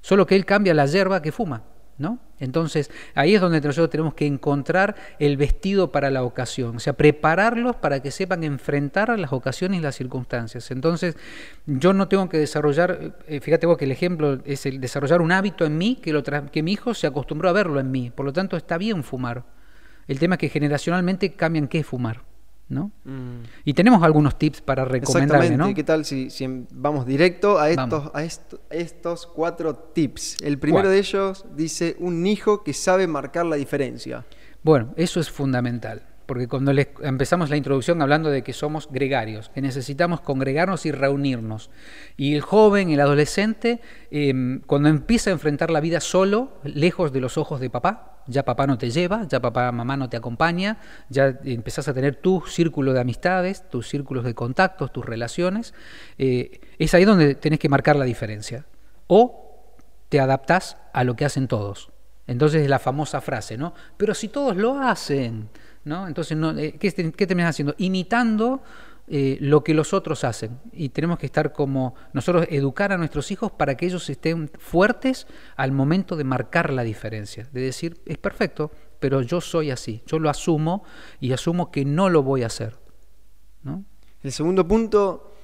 Solo 0.00 0.26
que 0.26 0.34
él 0.34 0.44
cambia 0.44 0.74
la 0.74 0.86
hierba 0.86 1.22
que 1.22 1.30
fuma, 1.30 1.62
¿no? 1.98 2.18
Entonces, 2.40 2.90
ahí 3.14 3.34
es 3.34 3.40
donde 3.40 3.60
nosotros 3.60 3.90
tenemos 3.90 4.14
que 4.14 4.26
encontrar 4.26 4.96
el 5.18 5.36
vestido 5.36 5.92
para 5.92 6.10
la 6.10 6.24
ocasión, 6.24 6.76
o 6.76 6.80
sea, 6.80 6.92
prepararlos 6.94 7.76
para 7.76 8.00
que 8.00 8.10
sepan 8.10 8.44
enfrentar 8.44 9.16
las 9.18 9.32
ocasiones 9.32 9.78
y 9.78 9.82
las 9.82 9.94
circunstancias. 9.94 10.70
Entonces, 10.70 11.16
yo 11.66 11.92
no 11.92 12.08
tengo 12.08 12.28
que 12.28 12.38
desarrollar, 12.38 13.16
eh, 13.26 13.40
fíjate 13.40 13.66
vos 13.66 13.78
que 13.78 13.84
el 13.84 13.92
ejemplo 13.92 14.40
es 14.44 14.66
el 14.66 14.80
desarrollar 14.80 15.22
un 15.22 15.32
hábito 15.32 15.64
en 15.64 15.78
mí 15.78 15.96
que, 16.02 16.12
lo 16.12 16.22
que 16.22 16.62
mi 16.62 16.72
hijo 16.72 16.94
se 16.94 17.06
acostumbró 17.06 17.48
a 17.48 17.52
verlo 17.52 17.80
en 17.80 17.90
mí, 17.90 18.10
por 18.10 18.26
lo 18.26 18.32
tanto 18.32 18.56
está 18.56 18.78
bien 18.78 19.04
fumar. 19.04 19.44
El 20.06 20.18
tema 20.18 20.34
es 20.34 20.40
que 20.40 20.48
generacionalmente 20.48 21.32
cambian 21.32 21.68
qué 21.68 21.78
es 21.78 21.86
fumar. 21.86 22.33
¿No? 22.68 22.92
Mm. 23.04 23.42
Y 23.64 23.74
tenemos 23.74 24.02
algunos 24.02 24.38
tips 24.38 24.60
para 24.60 24.84
recomendarle, 24.84 25.56
¿no? 25.56 25.74
¿Qué 25.74 25.84
tal 25.84 26.04
si, 26.04 26.28
vamos 26.72 27.06
directo 27.06 27.58
a 27.58 27.70
estos, 27.70 28.10
a 28.14 28.24
estos 28.70 29.26
cuatro 29.26 29.74
tips? 29.74 30.38
El 30.42 30.58
primero 30.58 30.88
de 30.88 30.98
ellos 30.98 31.44
dice 31.54 31.96
un 31.98 32.26
hijo 32.26 32.62
que 32.62 32.72
sabe 32.72 33.06
marcar 33.06 33.46
la 33.46 33.56
diferencia. 33.56 34.24
Bueno, 34.62 34.94
eso 34.96 35.20
es 35.20 35.30
fundamental. 35.30 36.02
Porque 36.26 36.48
cuando 36.48 36.72
empezamos 37.02 37.50
la 37.50 37.56
introducción 37.56 38.00
hablando 38.00 38.30
de 38.30 38.42
que 38.42 38.54
somos 38.54 38.88
gregarios, 38.90 39.50
que 39.50 39.60
necesitamos 39.60 40.22
congregarnos 40.22 40.86
y 40.86 40.92
reunirnos. 40.92 41.70
Y 42.16 42.34
el 42.34 42.40
joven, 42.40 42.90
el 42.90 43.00
adolescente, 43.00 43.80
em, 44.10 44.60
cuando 44.60 44.88
empieza 44.88 45.28
a 45.28 45.34
enfrentar 45.34 45.70
la 45.70 45.80
vida 45.80 46.00
solo, 46.00 46.54
lejos 46.64 47.12
de 47.12 47.20
los 47.20 47.36
ojos 47.36 47.60
de 47.60 47.68
papá, 47.68 48.13
ya 48.26 48.44
papá 48.44 48.66
no 48.66 48.78
te 48.78 48.90
lleva, 48.90 49.26
ya 49.28 49.40
papá, 49.40 49.70
mamá 49.72 49.96
no 49.96 50.08
te 50.08 50.16
acompaña, 50.16 50.78
ya 51.08 51.38
empezás 51.44 51.88
a 51.88 51.94
tener 51.94 52.16
tu 52.16 52.42
círculo 52.46 52.92
de 52.92 53.00
amistades, 53.00 53.68
tus 53.68 53.88
círculos 53.88 54.24
de 54.24 54.34
contactos, 54.34 54.92
tus 54.92 55.04
relaciones, 55.04 55.74
eh, 56.18 56.60
es 56.78 56.94
ahí 56.94 57.04
donde 57.04 57.34
tenés 57.34 57.58
que 57.58 57.68
marcar 57.68 57.96
la 57.96 58.04
diferencia. 58.04 58.66
O 59.06 59.66
te 60.08 60.20
adaptás 60.20 60.76
a 60.92 61.04
lo 61.04 61.16
que 61.16 61.24
hacen 61.24 61.48
todos. 61.48 61.90
Entonces 62.26 62.62
es 62.62 62.68
la 62.68 62.78
famosa 62.78 63.20
frase, 63.20 63.58
¿no? 63.58 63.74
Pero 63.96 64.14
si 64.14 64.28
todos 64.28 64.56
lo 64.56 64.78
hacen, 64.78 65.50
¿no? 65.84 66.08
Entonces, 66.08 66.36
no, 66.36 66.56
eh, 66.56 66.76
¿qué, 66.78 67.12
¿qué 67.12 67.44
haciendo? 67.44 67.74
Imitando 67.78 68.62
eh, 69.06 69.36
lo 69.40 69.62
que 69.62 69.74
los 69.74 69.92
otros 69.92 70.24
hacen. 70.24 70.60
Y 70.72 70.88
tenemos 70.88 71.18
que 71.18 71.26
estar 71.26 71.52
como 71.52 71.94
nosotros, 72.14 72.46
educar 72.48 72.90
a 72.90 72.96
nuestros 72.96 73.30
hijos 73.30 73.52
para 73.52 73.76
que 73.76 73.84
ellos 73.84 74.08
estén 74.08 74.50
fuertes 74.58 75.26
al 75.56 75.72
momento 75.72 76.16
de 76.16 76.24
marcar 76.24 76.72
la 76.72 76.84
diferencia. 76.84 77.46
De 77.52 77.60
decir, 77.60 78.00
es 78.06 78.16
perfecto, 78.16 78.70
pero 79.00 79.20
yo 79.20 79.42
soy 79.42 79.70
así. 79.70 80.02
Yo 80.06 80.18
lo 80.18 80.30
asumo 80.30 80.84
y 81.20 81.32
asumo 81.32 81.70
que 81.70 81.84
no 81.84 82.08
lo 82.08 82.22
voy 82.22 82.44
a 82.44 82.46
hacer. 82.46 82.78
¿no? 83.62 83.84
El 84.22 84.32
segundo 84.32 84.66
punto 84.66 85.34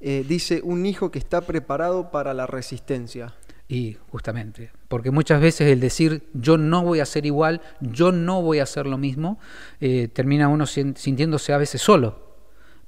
eh, 0.00 0.24
dice 0.26 0.62
un 0.64 0.86
hijo 0.86 1.10
que 1.10 1.18
está 1.18 1.42
preparado 1.42 2.10
para 2.10 2.32
la 2.32 2.46
resistencia. 2.46 3.34
Y 3.68 3.98
justamente, 4.10 4.72
porque 4.88 5.12
muchas 5.12 5.40
veces 5.40 5.68
el 5.68 5.78
decir 5.78 6.28
yo 6.32 6.56
no 6.56 6.82
voy 6.82 7.00
a 7.00 7.06
ser 7.06 7.24
igual, 7.24 7.60
yo 7.80 8.10
no 8.10 8.42
voy 8.42 8.58
a 8.58 8.64
hacer 8.64 8.86
lo 8.86 8.98
mismo, 8.98 9.38
eh, 9.80 10.08
termina 10.08 10.48
uno 10.48 10.66
sintiéndose 10.66 11.52
a 11.52 11.58
veces 11.58 11.80
solo 11.80 12.29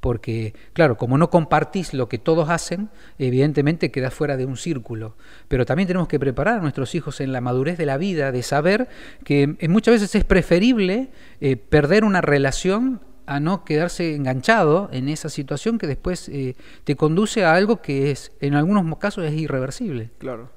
porque, 0.02 0.52
claro, 0.72 0.96
como 0.96 1.16
no 1.16 1.30
compartís 1.30 1.94
lo 1.94 2.08
que 2.08 2.18
todos 2.18 2.50
hacen, 2.50 2.90
evidentemente 3.20 3.92
quedás 3.92 4.12
fuera 4.12 4.36
de 4.36 4.44
un 4.44 4.56
círculo. 4.56 5.14
Pero 5.46 5.64
también 5.64 5.86
tenemos 5.86 6.08
que 6.08 6.18
preparar 6.18 6.58
a 6.58 6.60
nuestros 6.60 6.96
hijos 6.96 7.20
en 7.20 7.30
la 7.30 7.40
madurez 7.40 7.78
de 7.78 7.86
la 7.86 7.98
vida, 7.98 8.32
de 8.32 8.42
saber 8.42 8.88
que 9.22 9.54
eh, 9.60 9.68
muchas 9.68 9.94
veces 9.94 10.12
es 10.16 10.24
preferible 10.24 11.10
eh, 11.40 11.56
perder 11.56 12.02
una 12.02 12.20
relación 12.20 13.00
a 13.26 13.38
no 13.38 13.64
quedarse 13.64 14.16
enganchado 14.16 14.90
en 14.92 15.08
esa 15.08 15.28
situación 15.28 15.78
que 15.78 15.86
después 15.86 16.28
eh, 16.30 16.56
te 16.82 16.96
conduce 16.96 17.44
a 17.44 17.54
algo 17.54 17.80
que 17.80 18.10
es, 18.10 18.32
en 18.40 18.54
algunos 18.54 18.98
casos, 18.98 19.24
es 19.24 19.34
irreversible. 19.34 20.10
Claro, 20.18 20.50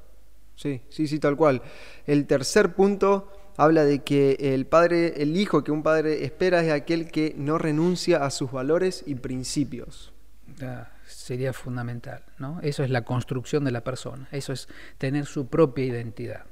sí, 0.56 0.82
sí, 0.90 1.08
sí, 1.08 1.20
tal 1.20 1.38
cual. 1.38 1.62
El 2.08 2.25
tercer 2.25 2.74
punto 2.74 3.30
habla 3.58 3.84
de 3.84 4.00
que 4.00 4.38
el 4.54 4.66
padre, 4.66 5.22
el 5.22 5.38
hijo 5.38 5.64
que 5.64 5.72
un 5.72 5.84
padre 5.84 6.24
espera 6.24 6.64
es 6.64 6.72
aquel 6.72 7.10
que 7.12 7.34
no 7.38 7.58
renuncia 7.58 8.26
a 8.26 8.30
sus 8.30 8.52
valores 8.52 9.04
y 9.06 9.16
principios. 9.16 10.14
Ah, 10.62 10.90
sería 11.08 11.54
fundamental, 11.54 12.24
¿no? 12.38 12.60
Eso 12.62 12.84
es 12.84 12.90
la 12.90 13.04
construcción 13.04 13.64
de 13.64 13.72
la 13.72 13.84
persona, 13.84 14.28
eso 14.32 14.54
es 14.54 14.68
tener 14.98 15.26
su 15.26 15.48
propia 15.48 15.86
identidad. 15.86 16.46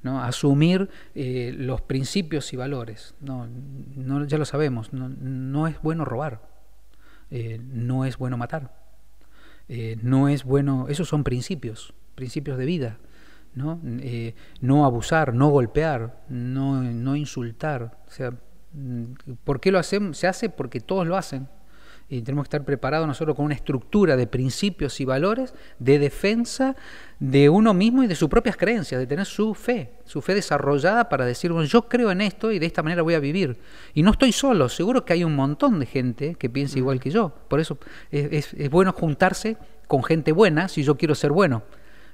¿no? 0.00 0.22
asumir 0.22 0.88
eh, 1.16 1.52
los 1.56 1.80
principios 1.80 2.52
y 2.52 2.56
valores. 2.56 3.14
No, 3.20 3.48
no 3.96 4.24
ya 4.26 4.38
lo 4.38 4.44
sabemos, 4.44 4.92
no, 4.92 5.08
no 5.08 5.66
es 5.66 5.82
bueno 5.82 6.04
robar, 6.04 6.40
eh, 7.30 7.58
no 7.60 8.04
es 8.04 8.16
bueno 8.16 8.36
matar, 8.36 8.72
eh, 9.68 9.96
no 10.00 10.28
es 10.28 10.44
bueno, 10.44 10.86
esos 10.88 11.08
son 11.08 11.24
principios, 11.24 11.94
principios 12.14 12.58
de 12.58 12.64
vida. 12.64 12.98
¿No? 13.54 13.80
Eh, 13.84 14.34
no 14.60 14.84
abusar, 14.84 15.34
no 15.34 15.48
golpear, 15.48 16.24
no, 16.28 16.82
no 16.82 17.16
insultar. 17.16 17.98
O 18.06 18.10
sea, 18.10 18.32
mm, 18.72 19.34
¿por 19.44 19.60
qué 19.60 19.72
lo 19.72 19.78
hacemos? 19.78 20.16
Se 20.16 20.26
hace 20.26 20.48
porque 20.48 20.80
todos 20.80 21.06
lo 21.06 21.16
hacen. 21.16 21.48
Y 22.10 22.22
tenemos 22.22 22.44
que 22.44 22.56
estar 22.56 22.64
preparados 22.64 23.06
nosotros 23.06 23.36
con 23.36 23.44
una 23.44 23.54
estructura 23.54 24.16
de 24.16 24.26
principios 24.26 24.98
y 24.98 25.04
valores 25.04 25.52
de 25.78 25.98
defensa 25.98 26.74
de 27.18 27.50
uno 27.50 27.74
mismo 27.74 28.02
y 28.02 28.06
de 28.06 28.14
sus 28.14 28.30
propias 28.30 28.56
creencias, 28.56 28.98
de 28.98 29.06
tener 29.06 29.26
su 29.26 29.52
fe, 29.52 29.92
su 30.06 30.22
fe 30.22 30.34
desarrollada 30.34 31.10
para 31.10 31.26
decir, 31.26 31.52
bueno, 31.52 31.66
yo 31.66 31.86
creo 31.86 32.10
en 32.10 32.22
esto 32.22 32.50
y 32.50 32.58
de 32.58 32.64
esta 32.64 32.82
manera 32.82 33.02
voy 33.02 33.12
a 33.12 33.20
vivir. 33.20 33.58
Y 33.92 34.02
no 34.02 34.12
estoy 34.12 34.32
solo, 34.32 34.70
seguro 34.70 35.04
que 35.04 35.12
hay 35.12 35.22
un 35.22 35.36
montón 35.36 35.80
de 35.80 35.84
gente 35.84 36.34
que 36.36 36.48
piensa 36.48 36.78
igual 36.78 36.98
que 36.98 37.10
yo. 37.10 37.34
Por 37.46 37.60
eso 37.60 37.76
es, 38.10 38.54
es 38.54 38.70
bueno 38.70 38.94
juntarse 38.94 39.58
con 39.86 40.02
gente 40.02 40.32
buena 40.32 40.68
si 40.68 40.84
yo 40.84 40.96
quiero 40.96 41.14
ser 41.14 41.32
bueno. 41.32 41.62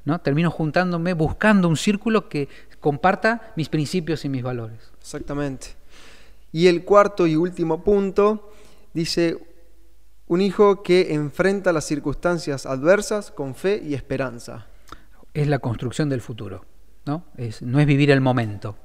¿No? 0.05 0.21
Termino 0.21 0.51
juntándome 0.51 1.15
buscando 1.15 1.69
un 1.69 1.77
círculo 1.77 2.29
que 2.29 2.49
comparta 2.81 3.53
mis 3.57 3.69
principios 3.69 4.25
y 4.25 4.29
mis 4.29 4.43
valores. 4.43 4.93
Exactamente. 5.01 5.69
Y 6.53 6.67
el 6.69 6.85
cuarto 6.85 7.27
y 7.27 7.37
último 7.37 7.83
punto 7.83 8.53
dice 8.93 9.39
un 10.27 10.41
hijo 10.41 10.83
que 10.83 11.15
enfrenta 11.15 11.73
las 11.73 11.85
circunstancias 11.85 12.67
adversas 12.67 13.31
con 13.31 13.55
fe 13.55 13.83
y 13.85 13.95
esperanza. 13.95 14.67
Es 15.33 15.49
la 15.49 15.59
construcción 15.59 16.09
del 16.09 16.21
futuro, 16.21 16.65
¿no? 17.07 17.25
Es, 17.37 17.61
no 17.63 17.81
es 17.81 17.87
vivir 17.87 18.11
el 18.11 18.21
momento, 18.21 18.77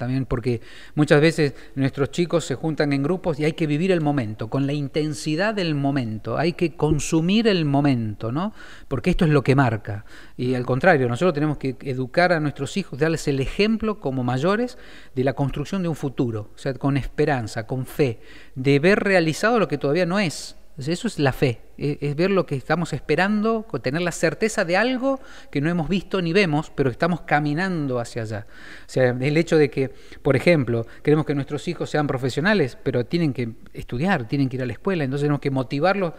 también 0.00 0.24
porque 0.24 0.62
muchas 0.94 1.20
veces 1.20 1.54
nuestros 1.74 2.10
chicos 2.10 2.46
se 2.46 2.54
juntan 2.54 2.94
en 2.94 3.02
grupos 3.02 3.38
y 3.38 3.44
hay 3.44 3.52
que 3.52 3.66
vivir 3.66 3.92
el 3.92 4.00
momento, 4.00 4.48
con 4.48 4.66
la 4.66 4.72
intensidad 4.72 5.54
del 5.54 5.74
momento, 5.74 6.38
hay 6.38 6.54
que 6.54 6.74
consumir 6.74 7.46
el 7.46 7.66
momento, 7.66 8.32
¿no? 8.32 8.54
Porque 8.88 9.10
esto 9.10 9.26
es 9.26 9.30
lo 9.30 9.42
que 9.42 9.54
marca. 9.54 10.06
Y 10.38 10.54
al 10.54 10.64
contrario, 10.64 11.06
nosotros 11.06 11.34
tenemos 11.34 11.58
que 11.58 11.76
educar 11.82 12.32
a 12.32 12.40
nuestros 12.40 12.78
hijos, 12.78 12.98
darles 12.98 13.28
el 13.28 13.40
ejemplo 13.40 14.00
como 14.00 14.24
mayores 14.24 14.78
de 15.14 15.22
la 15.22 15.34
construcción 15.34 15.82
de 15.82 15.88
un 15.88 15.96
futuro, 15.96 16.50
o 16.54 16.58
sea, 16.58 16.72
con 16.72 16.96
esperanza, 16.96 17.66
con 17.66 17.84
fe, 17.84 18.20
de 18.54 18.78
ver 18.78 19.00
realizado 19.00 19.58
lo 19.58 19.68
que 19.68 19.76
todavía 19.76 20.06
no 20.06 20.18
es, 20.18 20.56
eso 20.78 21.08
es 21.08 21.18
la 21.18 21.34
fe, 21.34 21.60
e, 21.80 21.98
es 22.00 22.14
ver 22.14 22.30
lo 22.30 22.44
que 22.44 22.54
estamos 22.54 22.92
esperando, 22.92 23.66
tener 23.82 24.02
la 24.02 24.12
certeza 24.12 24.64
de 24.64 24.76
algo 24.76 25.18
que 25.50 25.60
no 25.60 25.70
hemos 25.70 25.88
visto 25.88 26.20
ni 26.20 26.32
vemos, 26.32 26.70
pero 26.74 26.90
estamos 26.90 27.22
caminando 27.22 27.98
hacia 27.98 28.22
allá. 28.22 28.46
O 28.86 28.90
sea, 28.90 29.16
el 29.18 29.36
hecho 29.36 29.56
de 29.56 29.70
que, 29.70 29.90
por 30.22 30.36
ejemplo, 30.36 30.86
queremos 31.02 31.24
que 31.24 31.34
nuestros 31.34 31.66
hijos 31.68 31.88
sean 31.88 32.06
profesionales, 32.06 32.76
pero 32.82 33.06
tienen 33.06 33.32
que 33.32 33.50
estudiar, 33.72 34.28
tienen 34.28 34.48
que 34.48 34.56
ir 34.56 34.62
a 34.62 34.66
la 34.66 34.74
escuela, 34.74 35.04
entonces 35.04 35.24
tenemos 35.24 35.40
que 35.40 35.50
motivarlos, 35.50 36.12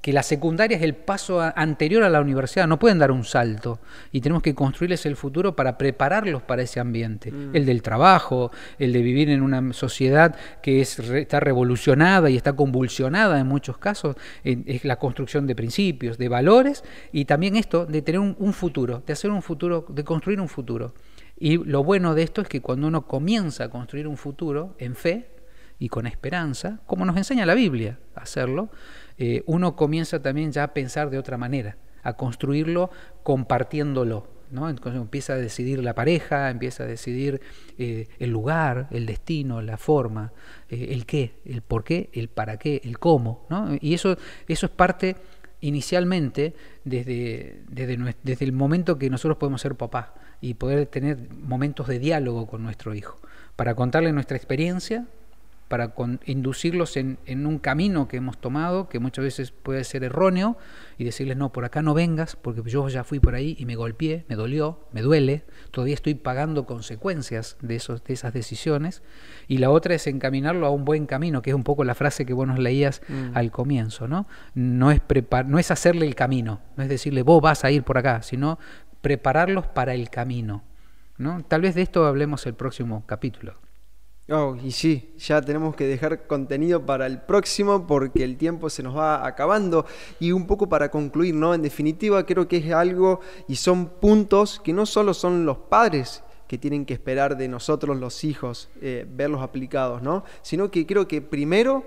que 0.00 0.12
la 0.12 0.22
secundaria 0.22 0.76
es 0.76 0.82
el 0.82 0.94
paso 0.94 1.40
anterior 1.40 2.04
a 2.04 2.08
la 2.08 2.20
universidad, 2.20 2.68
no 2.68 2.78
pueden 2.78 2.98
dar 2.98 3.10
un 3.10 3.24
salto, 3.24 3.80
y 4.12 4.20
tenemos 4.20 4.42
que 4.42 4.54
construirles 4.54 5.04
el 5.06 5.16
futuro 5.16 5.56
para 5.56 5.76
prepararlos 5.76 6.42
para 6.42 6.62
ese 6.62 6.78
ambiente, 6.78 7.32
mm. 7.32 7.56
el 7.56 7.66
del 7.66 7.82
trabajo, 7.82 8.52
el 8.78 8.92
de 8.92 9.02
vivir 9.02 9.30
en 9.30 9.42
una 9.42 9.72
sociedad 9.72 10.36
que 10.62 10.80
es, 10.80 10.98
está 10.98 11.40
revolucionada 11.40 12.30
y 12.30 12.36
está 12.36 12.52
convulsionada 12.52 13.40
en 13.40 13.46
muchos 13.46 13.78
casos 13.78 14.16
es 14.44 14.84
la 14.84 14.96
construcción 15.08 15.46
de 15.46 15.54
principios, 15.54 16.18
de 16.18 16.28
valores 16.28 16.84
y 17.12 17.24
también 17.24 17.56
esto 17.56 17.86
de 17.86 18.02
tener 18.02 18.20
un, 18.20 18.52
futuro, 18.52 19.02
de 19.06 19.14
hacer 19.14 19.30
un 19.30 19.40
futuro, 19.40 19.86
de 19.88 20.04
construir 20.04 20.38
un 20.38 20.48
futuro. 20.48 20.92
Y 21.38 21.56
lo 21.56 21.82
bueno 21.82 22.14
de 22.14 22.24
esto 22.24 22.42
es 22.42 22.48
que 22.48 22.60
cuando 22.60 22.86
uno 22.86 23.06
comienza 23.06 23.64
a 23.64 23.70
construir 23.70 24.06
un 24.06 24.18
futuro 24.18 24.74
en 24.78 24.94
fe 24.94 25.30
y 25.78 25.88
con 25.88 26.06
esperanza, 26.06 26.80
como 26.86 27.06
nos 27.06 27.16
enseña 27.16 27.46
la 27.46 27.54
Biblia 27.54 27.98
a 28.14 28.20
hacerlo, 28.20 28.68
eh, 29.16 29.44
uno 29.46 29.76
comienza 29.76 30.20
también 30.20 30.52
ya 30.52 30.64
a 30.64 30.74
pensar 30.74 31.08
de 31.08 31.18
otra 31.18 31.38
manera, 31.38 31.78
a 32.02 32.12
construirlo 32.12 32.90
compartiéndolo. 33.22 34.37
¿No? 34.50 34.68
Entonces 34.68 35.00
empieza 35.00 35.34
a 35.34 35.36
decidir 35.36 35.82
la 35.82 35.94
pareja, 35.94 36.50
empieza 36.50 36.84
a 36.84 36.86
decidir 36.86 37.40
eh, 37.78 38.08
el 38.18 38.30
lugar, 38.30 38.88
el 38.90 39.06
destino, 39.06 39.62
la 39.62 39.76
forma, 39.76 40.32
eh, 40.68 40.88
el 40.90 41.06
qué, 41.06 41.34
el 41.44 41.62
por 41.62 41.84
qué, 41.84 42.10
el 42.12 42.28
para 42.28 42.58
qué, 42.58 42.80
el 42.84 42.98
cómo. 42.98 43.46
¿no? 43.50 43.76
Y 43.80 43.94
eso, 43.94 44.16
eso 44.46 44.66
es 44.66 44.72
parte 44.72 45.16
inicialmente 45.60 46.54
desde, 46.84 47.62
desde, 47.68 48.16
desde 48.22 48.44
el 48.44 48.52
momento 48.52 48.98
que 48.98 49.10
nosotros 49.10 49.38
podemos 49.38 49.60
ser 49.60 49.74
papá 49.74 50.14
y 50.40 50.54
poder 50.54 50.86
tener 50.86 51.18
momentos 51.32 51.88
de 51.88 51.98
diálogo 51.98 52.46
con 52.46 52.62
nuestro 52.62 52.94
hijo, 52.94 53.18
para 53.56 53.74
contarle 53.74 54.12
nuestra 54.12 54.36
experiencia, 54.36 55.06
para 55.68 55.94
inducirlos 56.24 56.96
en, 56.96 57.18
un 57.28 57.58
camino 57.58 58.08
que 58.08 58.16
hemos 58.16 58.38
tomado, 58.38 58.88
que 58.88 58.98
muchas 58.98 59.24
veces 59.24 59.52
puede 59.52 59.84
ser 59.84 60.02
erróneo, 60.02 60.56
y 60.96 61.04
decirles, 61.04 61.36
no, 61.36 61.52
por 61.52 61.64
acá 61.64 61.82
no 61.82 61.94
vengas, 61.94 62.36
porque 62.36 62.62
yo 62.68 62.88
ya 62.88 63.04
fui 63.04 63.20
por 63.20 63.34
ahí 63.34 63.54
y 63.58 63.66
me 63.66 63.76
golpeé, 63.76 64.24
me 64.28 64.34
dolió, 64.34 64.80
me 64.92 65.02
duele, 65.02 65.44
todavía 65.70 65.94
estoy 65.94 66.14
pagando 66.14 66.64
consecuencias 66.66 67.58
de, 67.60 67.76
esos, 67.76 68.02
de 68.02 68.14
esas 68.14 68.32
decisiones. 68.32 69.02
Y 69.46 69.58
la 69.58 69.70
otra 69.70 69.94
es 69.94 70.06
encaminarlo 70.06 70.66
a 70.66 70.70
un 70.70 70.84
buen 70.86 71.06
camino, 71.06 71.42
que 71.42 71.50
es 71.50 71.56
un 71.56 71.64
poco 71.64 71.84
la 71.84 71.94
frase 71.94 72.24
que 72.24 72.32
vos 72.32 72.46
nos 72.46 72.58
leías 72.58 73.02
mm. 73.06 73.36
al 73.36 73.50
comienzo, 73.50 74.08
¿no? 74.08 74.26
No 74.54 74.90
es, 74.90 75.02
no 75.46 75.58
es 75.58 75.70
hacerle 75.70 76.06
el 76.06 76.14
camino, 76.14 76.60
no 76.76 76.82
es 76.82 76.88
decirle, 76.88 77.22
vos 77.22 77.42
vas 77.42 77.64
a 77.64 77.70
ir 77.70 77.82
por 77.82 77.98
acá, 77.98 78.22
sino 78.22 78.58
prepararlos 79.02 79.66
para 79.66 79.94
el 79.94 80.08
camino. 80.08 80.64
¿no? 81.18 81.42
Tal 81.44 81.60
vez 81.60 81.74
de 81.74 81.82
esto 81.82 82.06
hablemos 82.06 82.46
el 82.46 82.54
próximo 82.54 83.04
capítulo. 83.06 83.54
Oh, 84.30 84.54
y 84.62 84.72
sí, 84.72 85.14
ya 85.16 85.40
tenemos 85.40 85.74
que 85.74 85.86
dejar 85.86 86.26
contenido 86.26 86.84
para 86.84 87.06
el 87.06 87.22
próximo 87.22 87.86
porque 87.86 88.24
el 88.24 88.36
tiempo 88.36 88.68
se 88.68 88.82
nos 88.82 88.94
va 88.94 89.26
acabando. 89.26 89.86
Y 90.20 90.32
un 90.32 90.46
poco 90.46 90.68
para 90.68 90.90
concluir, 90.90 91.34
¿no? 91.34 91.54
En 91.54 91.62
definitiva, 91.62 92.26
creo 92.26 92.46
que 92.46 92.58
es 92.58 92.70
algo 92.72 93.20
y 93.46 93.56
son 93.56 93.86
puntos 93.86 94.60
que 94.62 94.74
no 94.74 94.84
solo 94.84 95.14
son 95.14 95.46
los 95.46 95.56
padres 95.56 96.22
que 96.46 96.58
tienen 96.58 96.84
que 96.84 96.92
esperar 96.92 97.38
de 97.38 97.48
nosotros 97.48 97.96
los 97.96 98.22
hijos 98.22 98.68
eh, 98.82 99.06
verlos 99.08 99.40
aplicados, 99.40 100.02
¿no? 100.02 100.24
Sino 100.42 100.70
que 100.70 100.86
creo 100.86 101.08
que 101.08 101.22
primero 101.22 101.84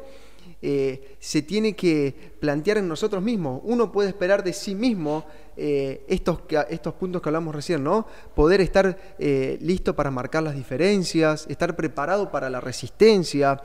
eh, 0.61 1.15
se 1.19 1.41
tiene 1.41 1.75
que 1.75 2.33
plantear 2.39 2.77
en 2.77 2.87
nosotros 2.87 3.23
mismos. 3.23 3.61
Uno 3.63 3.91
puede 3.91 4.09
esperar 4.09 4.43
de 4.43 4.53
sí 4.53 4.75
mismo 4.75 5.25
eh, 5.57 6.05
estos, 6.07 6.39
estos 6.69 6.93
puntos 6.93 7.21
que 7.21 7.29
hablamos 7.29 7.55
recién, 7.55 7.83
¿no? 7.83 8.05
Poder 8.35 8.61
estar 8.61 9.15
eh, 9.17 9.57
listo 9.61 9.95
para 9.95 10.11
marcar 10.11 10.43
las 10.43 10.55
diferencias, 10.55 11.47
estar 11.49 11.75
preparado 11.75 12.31
para 12.31 12.49
la 12.49 12.61
resistencia, 12.61 13.61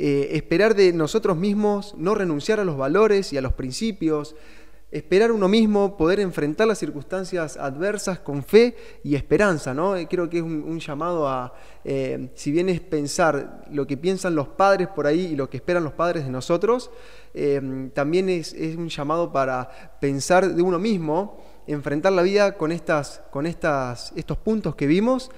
esperar 0.00 0.76
de 0.76 0.92
nosotros 0.92 1.36
mismos 1.36 1.92
no 1.98 2.14
renunciar 2.14 2.60
a 2.60 2.64
los 2.64 2.76
valores 2.76 3.32
y 3.32 3.36
a 3.36 3.40
los 3.40 3.52
principios, 3.54 4.36
esperar 4.90 5.32
uno 5.32 5.48
mismo, 5.48 5.96
poder 5.96 6.20
enfrentar 6.20 6.66
las 6.66 6.78
circunstancias 6.78 7.56
adversas 7.56 8.18
con 8.20 8.42
fe 8.42 8.74
y 9.04 9.14
esperanza, 9.14 9.74
¿no? 9.74 9.94
Creo 10.08 10.30
que 10.30 10.38
es 10.38 10.42
un, 10.42 10.80
llamado 10.80 11.28
a, 11.28 11.52
si 12.34 12.50
bien 12.50 12.68
es 12.68 12.80
pensar 12.80 13.64
lo 13.70 13.86
que 13.86 13.96
piensan 13.96 14.34
los 14.34 14.48
padres 14.48 14.88
por 14.88 15.06
ahí 15.06 15.26
y 15.26 15.36
lo 15.36 15.50
que 15.50 15.58
esperan 15.58 15.84
los 15.84 15.92
padres 15.92 16.24
de 16.24 16.30
nosotros, 16.30 16.90
Em, 17.34 17.90
también 17.90 18.28
es, 18.28 18.52
un 18.76 18.88
llamado 18.88 19.32
para 19.32 19.70
pensar 20.00 20.54
de 20.54 20.62
uno 20.62 20.78
mismo, 20.78 21.40
enfrentar 21.66 22.12
la 22.12 22.22
vida 22.22 22.56
con, 22.56 22.72
estas, 22.72 23.22
con 23.30 23.46
estas, 23.46 24.12
estos 24.16 24.38
puntos 24.38 24.74
que 24.74 24.86
vimos, 24.86 25.30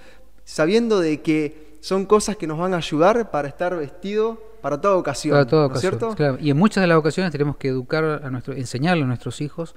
sabiendo 0.45 1.01
de 1.01 1.21
que 1.21 1.77
son 1.81 2.07
cosas 2.07 2.37
que 2.37 2.47
nos 2.47 2.59
van 2.59 2.75
a 2.75 2.79
ayudar 2.79 3.31
para 3.31 3.49
estar 3.49 3.77
vestido 3.77 4.50
para 4.61 4.81
toda 4.81 4.97
ocasión. 4.97 5.35
Para 5.35 5.47
toda 5.47 5.67
ocasión, 5.67 5.99
¿cierto? 5.99 6.39
Y 6.41 6.51
en 6.51 6.57
muchas 6.57 6.83
de 6.83 6.89
las 6.89 6.99
ocasiones 6.99 7.33
tenemos 7.33 7.57
que 7.57 7.69
educar 7.69 8.05
a 8.05 8.31
nuestro, 8.31 8.55
enseñarle 8.55 9.05
a 9.05 9.07
nuestros 9.07 9.41
hijos 9.41 9.75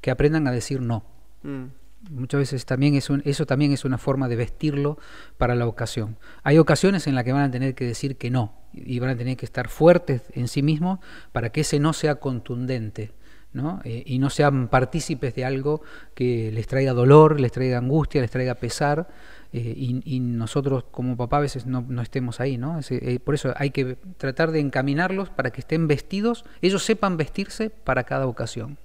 que 0.00 0.10
aprendan 0.10 0.46
a 0.46 0.52
decir 0.52 0.80
no. 0.80 1.04
Mm. 1.42 1.64
Muchas 2.10 2.38
veces 2.38 2.66
también 2.66 2.94
es 2.94 3.08
eso 3.24 3.46
también 3.46 3.72
es 3.72 3.86
una 3.86 3.96
forma 3.96 4.28
de 4.28 4.36
vestirlo 4.36 4.98
para 5.38 5.54
la 5.54 5.66
ocasión. 5.66 6.18
Hay 6.42 6.58
ocasiones 6.58 7.06
en 7.06 7.14
las 7.14 7.24
que 7.24 7.32
van 7.32 7.42
a 7.42 7.50
tener 7.50 7.74
que 7.74 7.86
decir 7.86 8.18
que 8.18 8.30
no 8.30 8.52
y 8.74 8.98
van 8.98 9.10
a 9.10 9.16
tener 9.16 9.36
que 9.36 9.46
estar 9.46 9.68
fuertes 9.68 10.22
en 10.32 10.48
sí 10.48 10.62
mismos 10.62 10.98
para 11.32 11.50
que 11.50 11.62
ese 11.62 11.80
no 11.80 11.94
sea 11.94 12.16
contundente. 12.16 13.12
¿No? 13.54 13.80
Eh, 13.84 14.02
y 14.04 14.18
no 14.18 14.28
sean 14.28 14.68
partícipes 14.68 15.34
de 15.34 15.44
algo 15.44 15.80
que 16.14 16.50
les 16.52 16.66
traiga 16.66 16.92
dolor, 16.92 17.40
les 17.40 17.52
traiga 17.52 17.78
angustia, 17.78 18.20
les 18.20 18.30
traiga 18.30 18.56
pesar, 18.56 19.08
eh, 19.52 19.72
y, 19.76 20.18
nosotros 20.18 20.84
como 20.90 21.16
papá 21.16 21.36
a 21.36 21.40
veces 21.40 21.64
no, 21.64 22.02
estemos 22.02 22.40
ahí. 22.40 22.58
¿no? 22.58 22.80
Eh, 22.90 23.20
por 23.20 23.36
eso 23.36 23.54
hay 23.56 23.70
que 23.70 23.96
tratar 24.16 24.50
de 24.50 24.58
encaminarlos 24.58 25.30
para 25.30 25.50
que 25.50 25.60
estén 25.60 25.86
vestidos, 25.86 26.44
ellos 26.60 26.84
sepan 26.84 27.16
vestirse 27.16 27.70
para 27.70 28.02
cada 28.02 28.26
ocasión. 28.26 28.76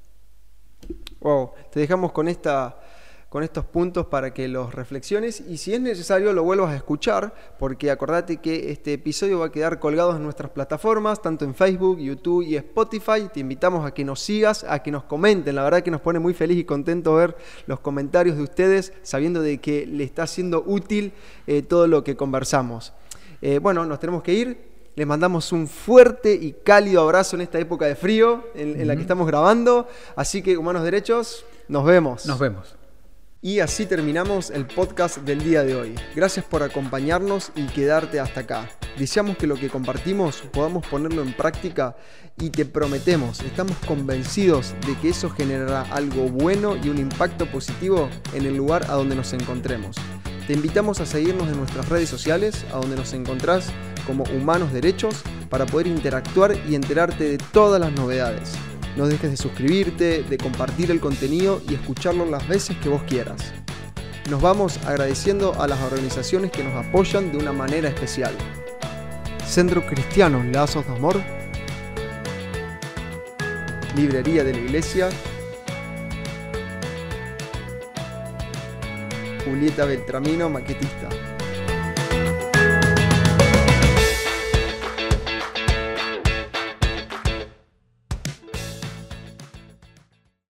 Wow, 1.22 1.52
te 1.72 1.80
dejamos 1.80 2.12
con 2.12 2.28
esta 2.28 2.80
con 3.30 3.44
estos 3.44 3.64
puntos 3.64 4.08
para 4.08 4.34
que 4.34 4.48
los 4.48 4.74
reflexiones 4.74 5.40
y 5.40 5.58
si 5.58 5.74
es 5.74 5.80
necesario 5.80 6.34
lo 6.34 6.44
vuelvas 6.44 6.72
a 6.72 6.76
escuchar, 6.76 7.34
porque 7.60 7.92
acordate 7.92 8.38
que 8.38 8.72
este 8.72 8.94
episodio 8.94 9.40
va 9.40 9.48
a 9.48 9.52
quedar 9.52 9.80
colgado 9.80 10.16
en 10.16 10.24
nuestras 10.24 10.50
plataformas, 10.50 11.22
tanto 11.22 11.46
en 11.46 11.54
Facebook, 11.54 12.00
YouTube 12.00 12.44
y 12.44 12.56
Spotify. 12.56 13.30
Te 13.32 13.40
invitamos 13.40 13.86
a 13.86 13.94
que 13.94 14.04
nos 14.04 14.20
sigas, 14.20 14.64
a 14.68 14.82
que 14.82 14.90
nos 14.90 15.04
comenten. 15.04 15.56
La 15.56 15.64
verdad 15.64 15.84
que 15.84 15.92
nos 15.92 16.02
pone 16.02 16.18
muy 16.18 16.34
feliz 16.34 16.58
y 16.58 16.64
contento 16.64 17.14
ver 17.16 17.38
los 17.68 17.80
comentarios 17.80 18.36
de 18.36 18.44
ustedes, 18.44 18.94
sabiendo 19.04 19.42
de 19.42 19.60
que 19.60 19.86
le 19.86 20.04
está 20.04 20.26
siendo 20.26 20.64
útil 20.66 21.14
eh, 21.46 21.62
todo 21.62 21.86
lo 21.86 22.04
que 22.04 22.16
conversamos. 22.16 22.94
Eh, 23.42 23.60
bueno, 23.60 23.86
nos 23.86 24.00
tenemos 24.00 24.24
que 24.24 24.34
ir. 24.34 24.70
Les 24.96 25.06
mandamos 25.06 25.54
un 25.54 25.68
fuerte 25.68 26.34
y 26.34 26.54
cálido 26.64 27.04
abrazo 27.04 27.36
en 27.36 27.44
esta 27.44 27.60
época 27.60 27.86
de 27.86 27.96
frío 27.96 28.44
en, 28.56 28.82
en 28.82 28.88
la 28.88 28.96
que 28.96 29.02
estamos 29.02 29.28
grabando. 29.28 29.88
Así 30.16 30.42
que, 30.42 30.58
humanos 30.58 30.84
derechos, 30.84 31.46
nos 31.70 31.86
vemos. 31.86 32.26
Nos 32.26 32.40
vemos. 32.40 32.79
Y 33.42 33.62
así 33.62 33.86
terminamos 33.86 34.50
el 34.50 34.68
podcast 34.68 35.20
del 35.20 35.42
día 35.42 35.64
de 35.64 35.74
hoy. 35.74 35.96
Gracias 36.14 36.44
por 36.44 36.62
acompañarnos 36.62 37.54
y 37.56 37.68
quedarte 37.68 38.20
hasta 38.20 38.42
acá. 38.42 38.70
Deseamos 38.98 39.38
que 39.38 39.48
lo 39.48 39.56
que 39.56 39.70
compartimos 39.70 40.42
podamos 40.52 40.86
ponerlo 40.86 41.22
en 41.22 41.32
práctica 41.32 41.96
y 42.38 42.50
te 42.50 42.66
prometemos, 42.66 43.40
estamos 43.40 43.78
convencidos 43.88 44.76
de 44.86 44.94
que 44.98 45.10
eso 45.10 45.30
generará 45.30 45.84
algo 45.84 46.24
bueno 46.24 46.76
y 46.76 46.90
un 46.90 46.98
impacto 46.98 47.46
positivo 47.46 48.10
en 48.34 48.46
el 48.46 48.58
lugar 48.58 48.84
a 48.90 48.96
donde 48.96 49.16
nos 49.16 49.32
encontremos. 49.32 49.96
Te 50.46 50.52
invitamos 50.52 51.00
a 51.00 51.06
seguirnos 51.06 51.48
en 51.48 51.60
nuestras 51.60 51.88
redes 51.88 52.10
sociales, 52.10 52.66
a 52.74 52.78
donde 52.78 52.98
nos 52.98 53.14
encontrás 53.14 53.72
como 54.06 54.26
Humanos 54.36 54.74
Derechos, 54.74 55.24
para 55.50 55.66
poder 55.66 55.88
interactuar 55.88 56.58
y 56.68 56.76
enterarte 56.76 57.24
de 57.24 57.38
todas 57.38 57.80
las 57.80 57.94
novedades. 57.94 58.52
No 58.96 59.08
dejes 59.08 59.32
de 59.32 59.38
suscribirte, 59.38 60.24
de 60.24 60.38
compartir 60.38 60.92
el 60.92 61.00
contenido 61.00 61.62
y 61.70 61.76
escucharlo 61.76 62.26
las 62.26 62.48
veces 62.48 62.78
que 62.78 62.90
vos 62.90 63.02
quieras. 63.04 63.54
Nos 64.30 64.42
vamos 64.42 64.78
agradeciendo 64.86 65.60
a 65.60 65.68
las 65.68 65.82
organizaciones 65.82 66.52
que 66.52 66.64
nos 66.64 66.74
apoyan 66.86 67.32
de 67.32 67.38
una 67.38 67.52
manera 67.52 67.90
especial. 67.90 68.34
Centro 69.46 69.86
Cristiano 69.88 70.44
Lazos 70.44 70.86
de 70.86 70.94
Amor, 70.94 71.22
Librería 73.96 74.44
de 74.44 74.54
la 74.54 74.60
Iglesia, 74.60 75.10
Julieta 79.46 79.86
Beltramino, 79.86 80.50
maquetista. 80.50 81.10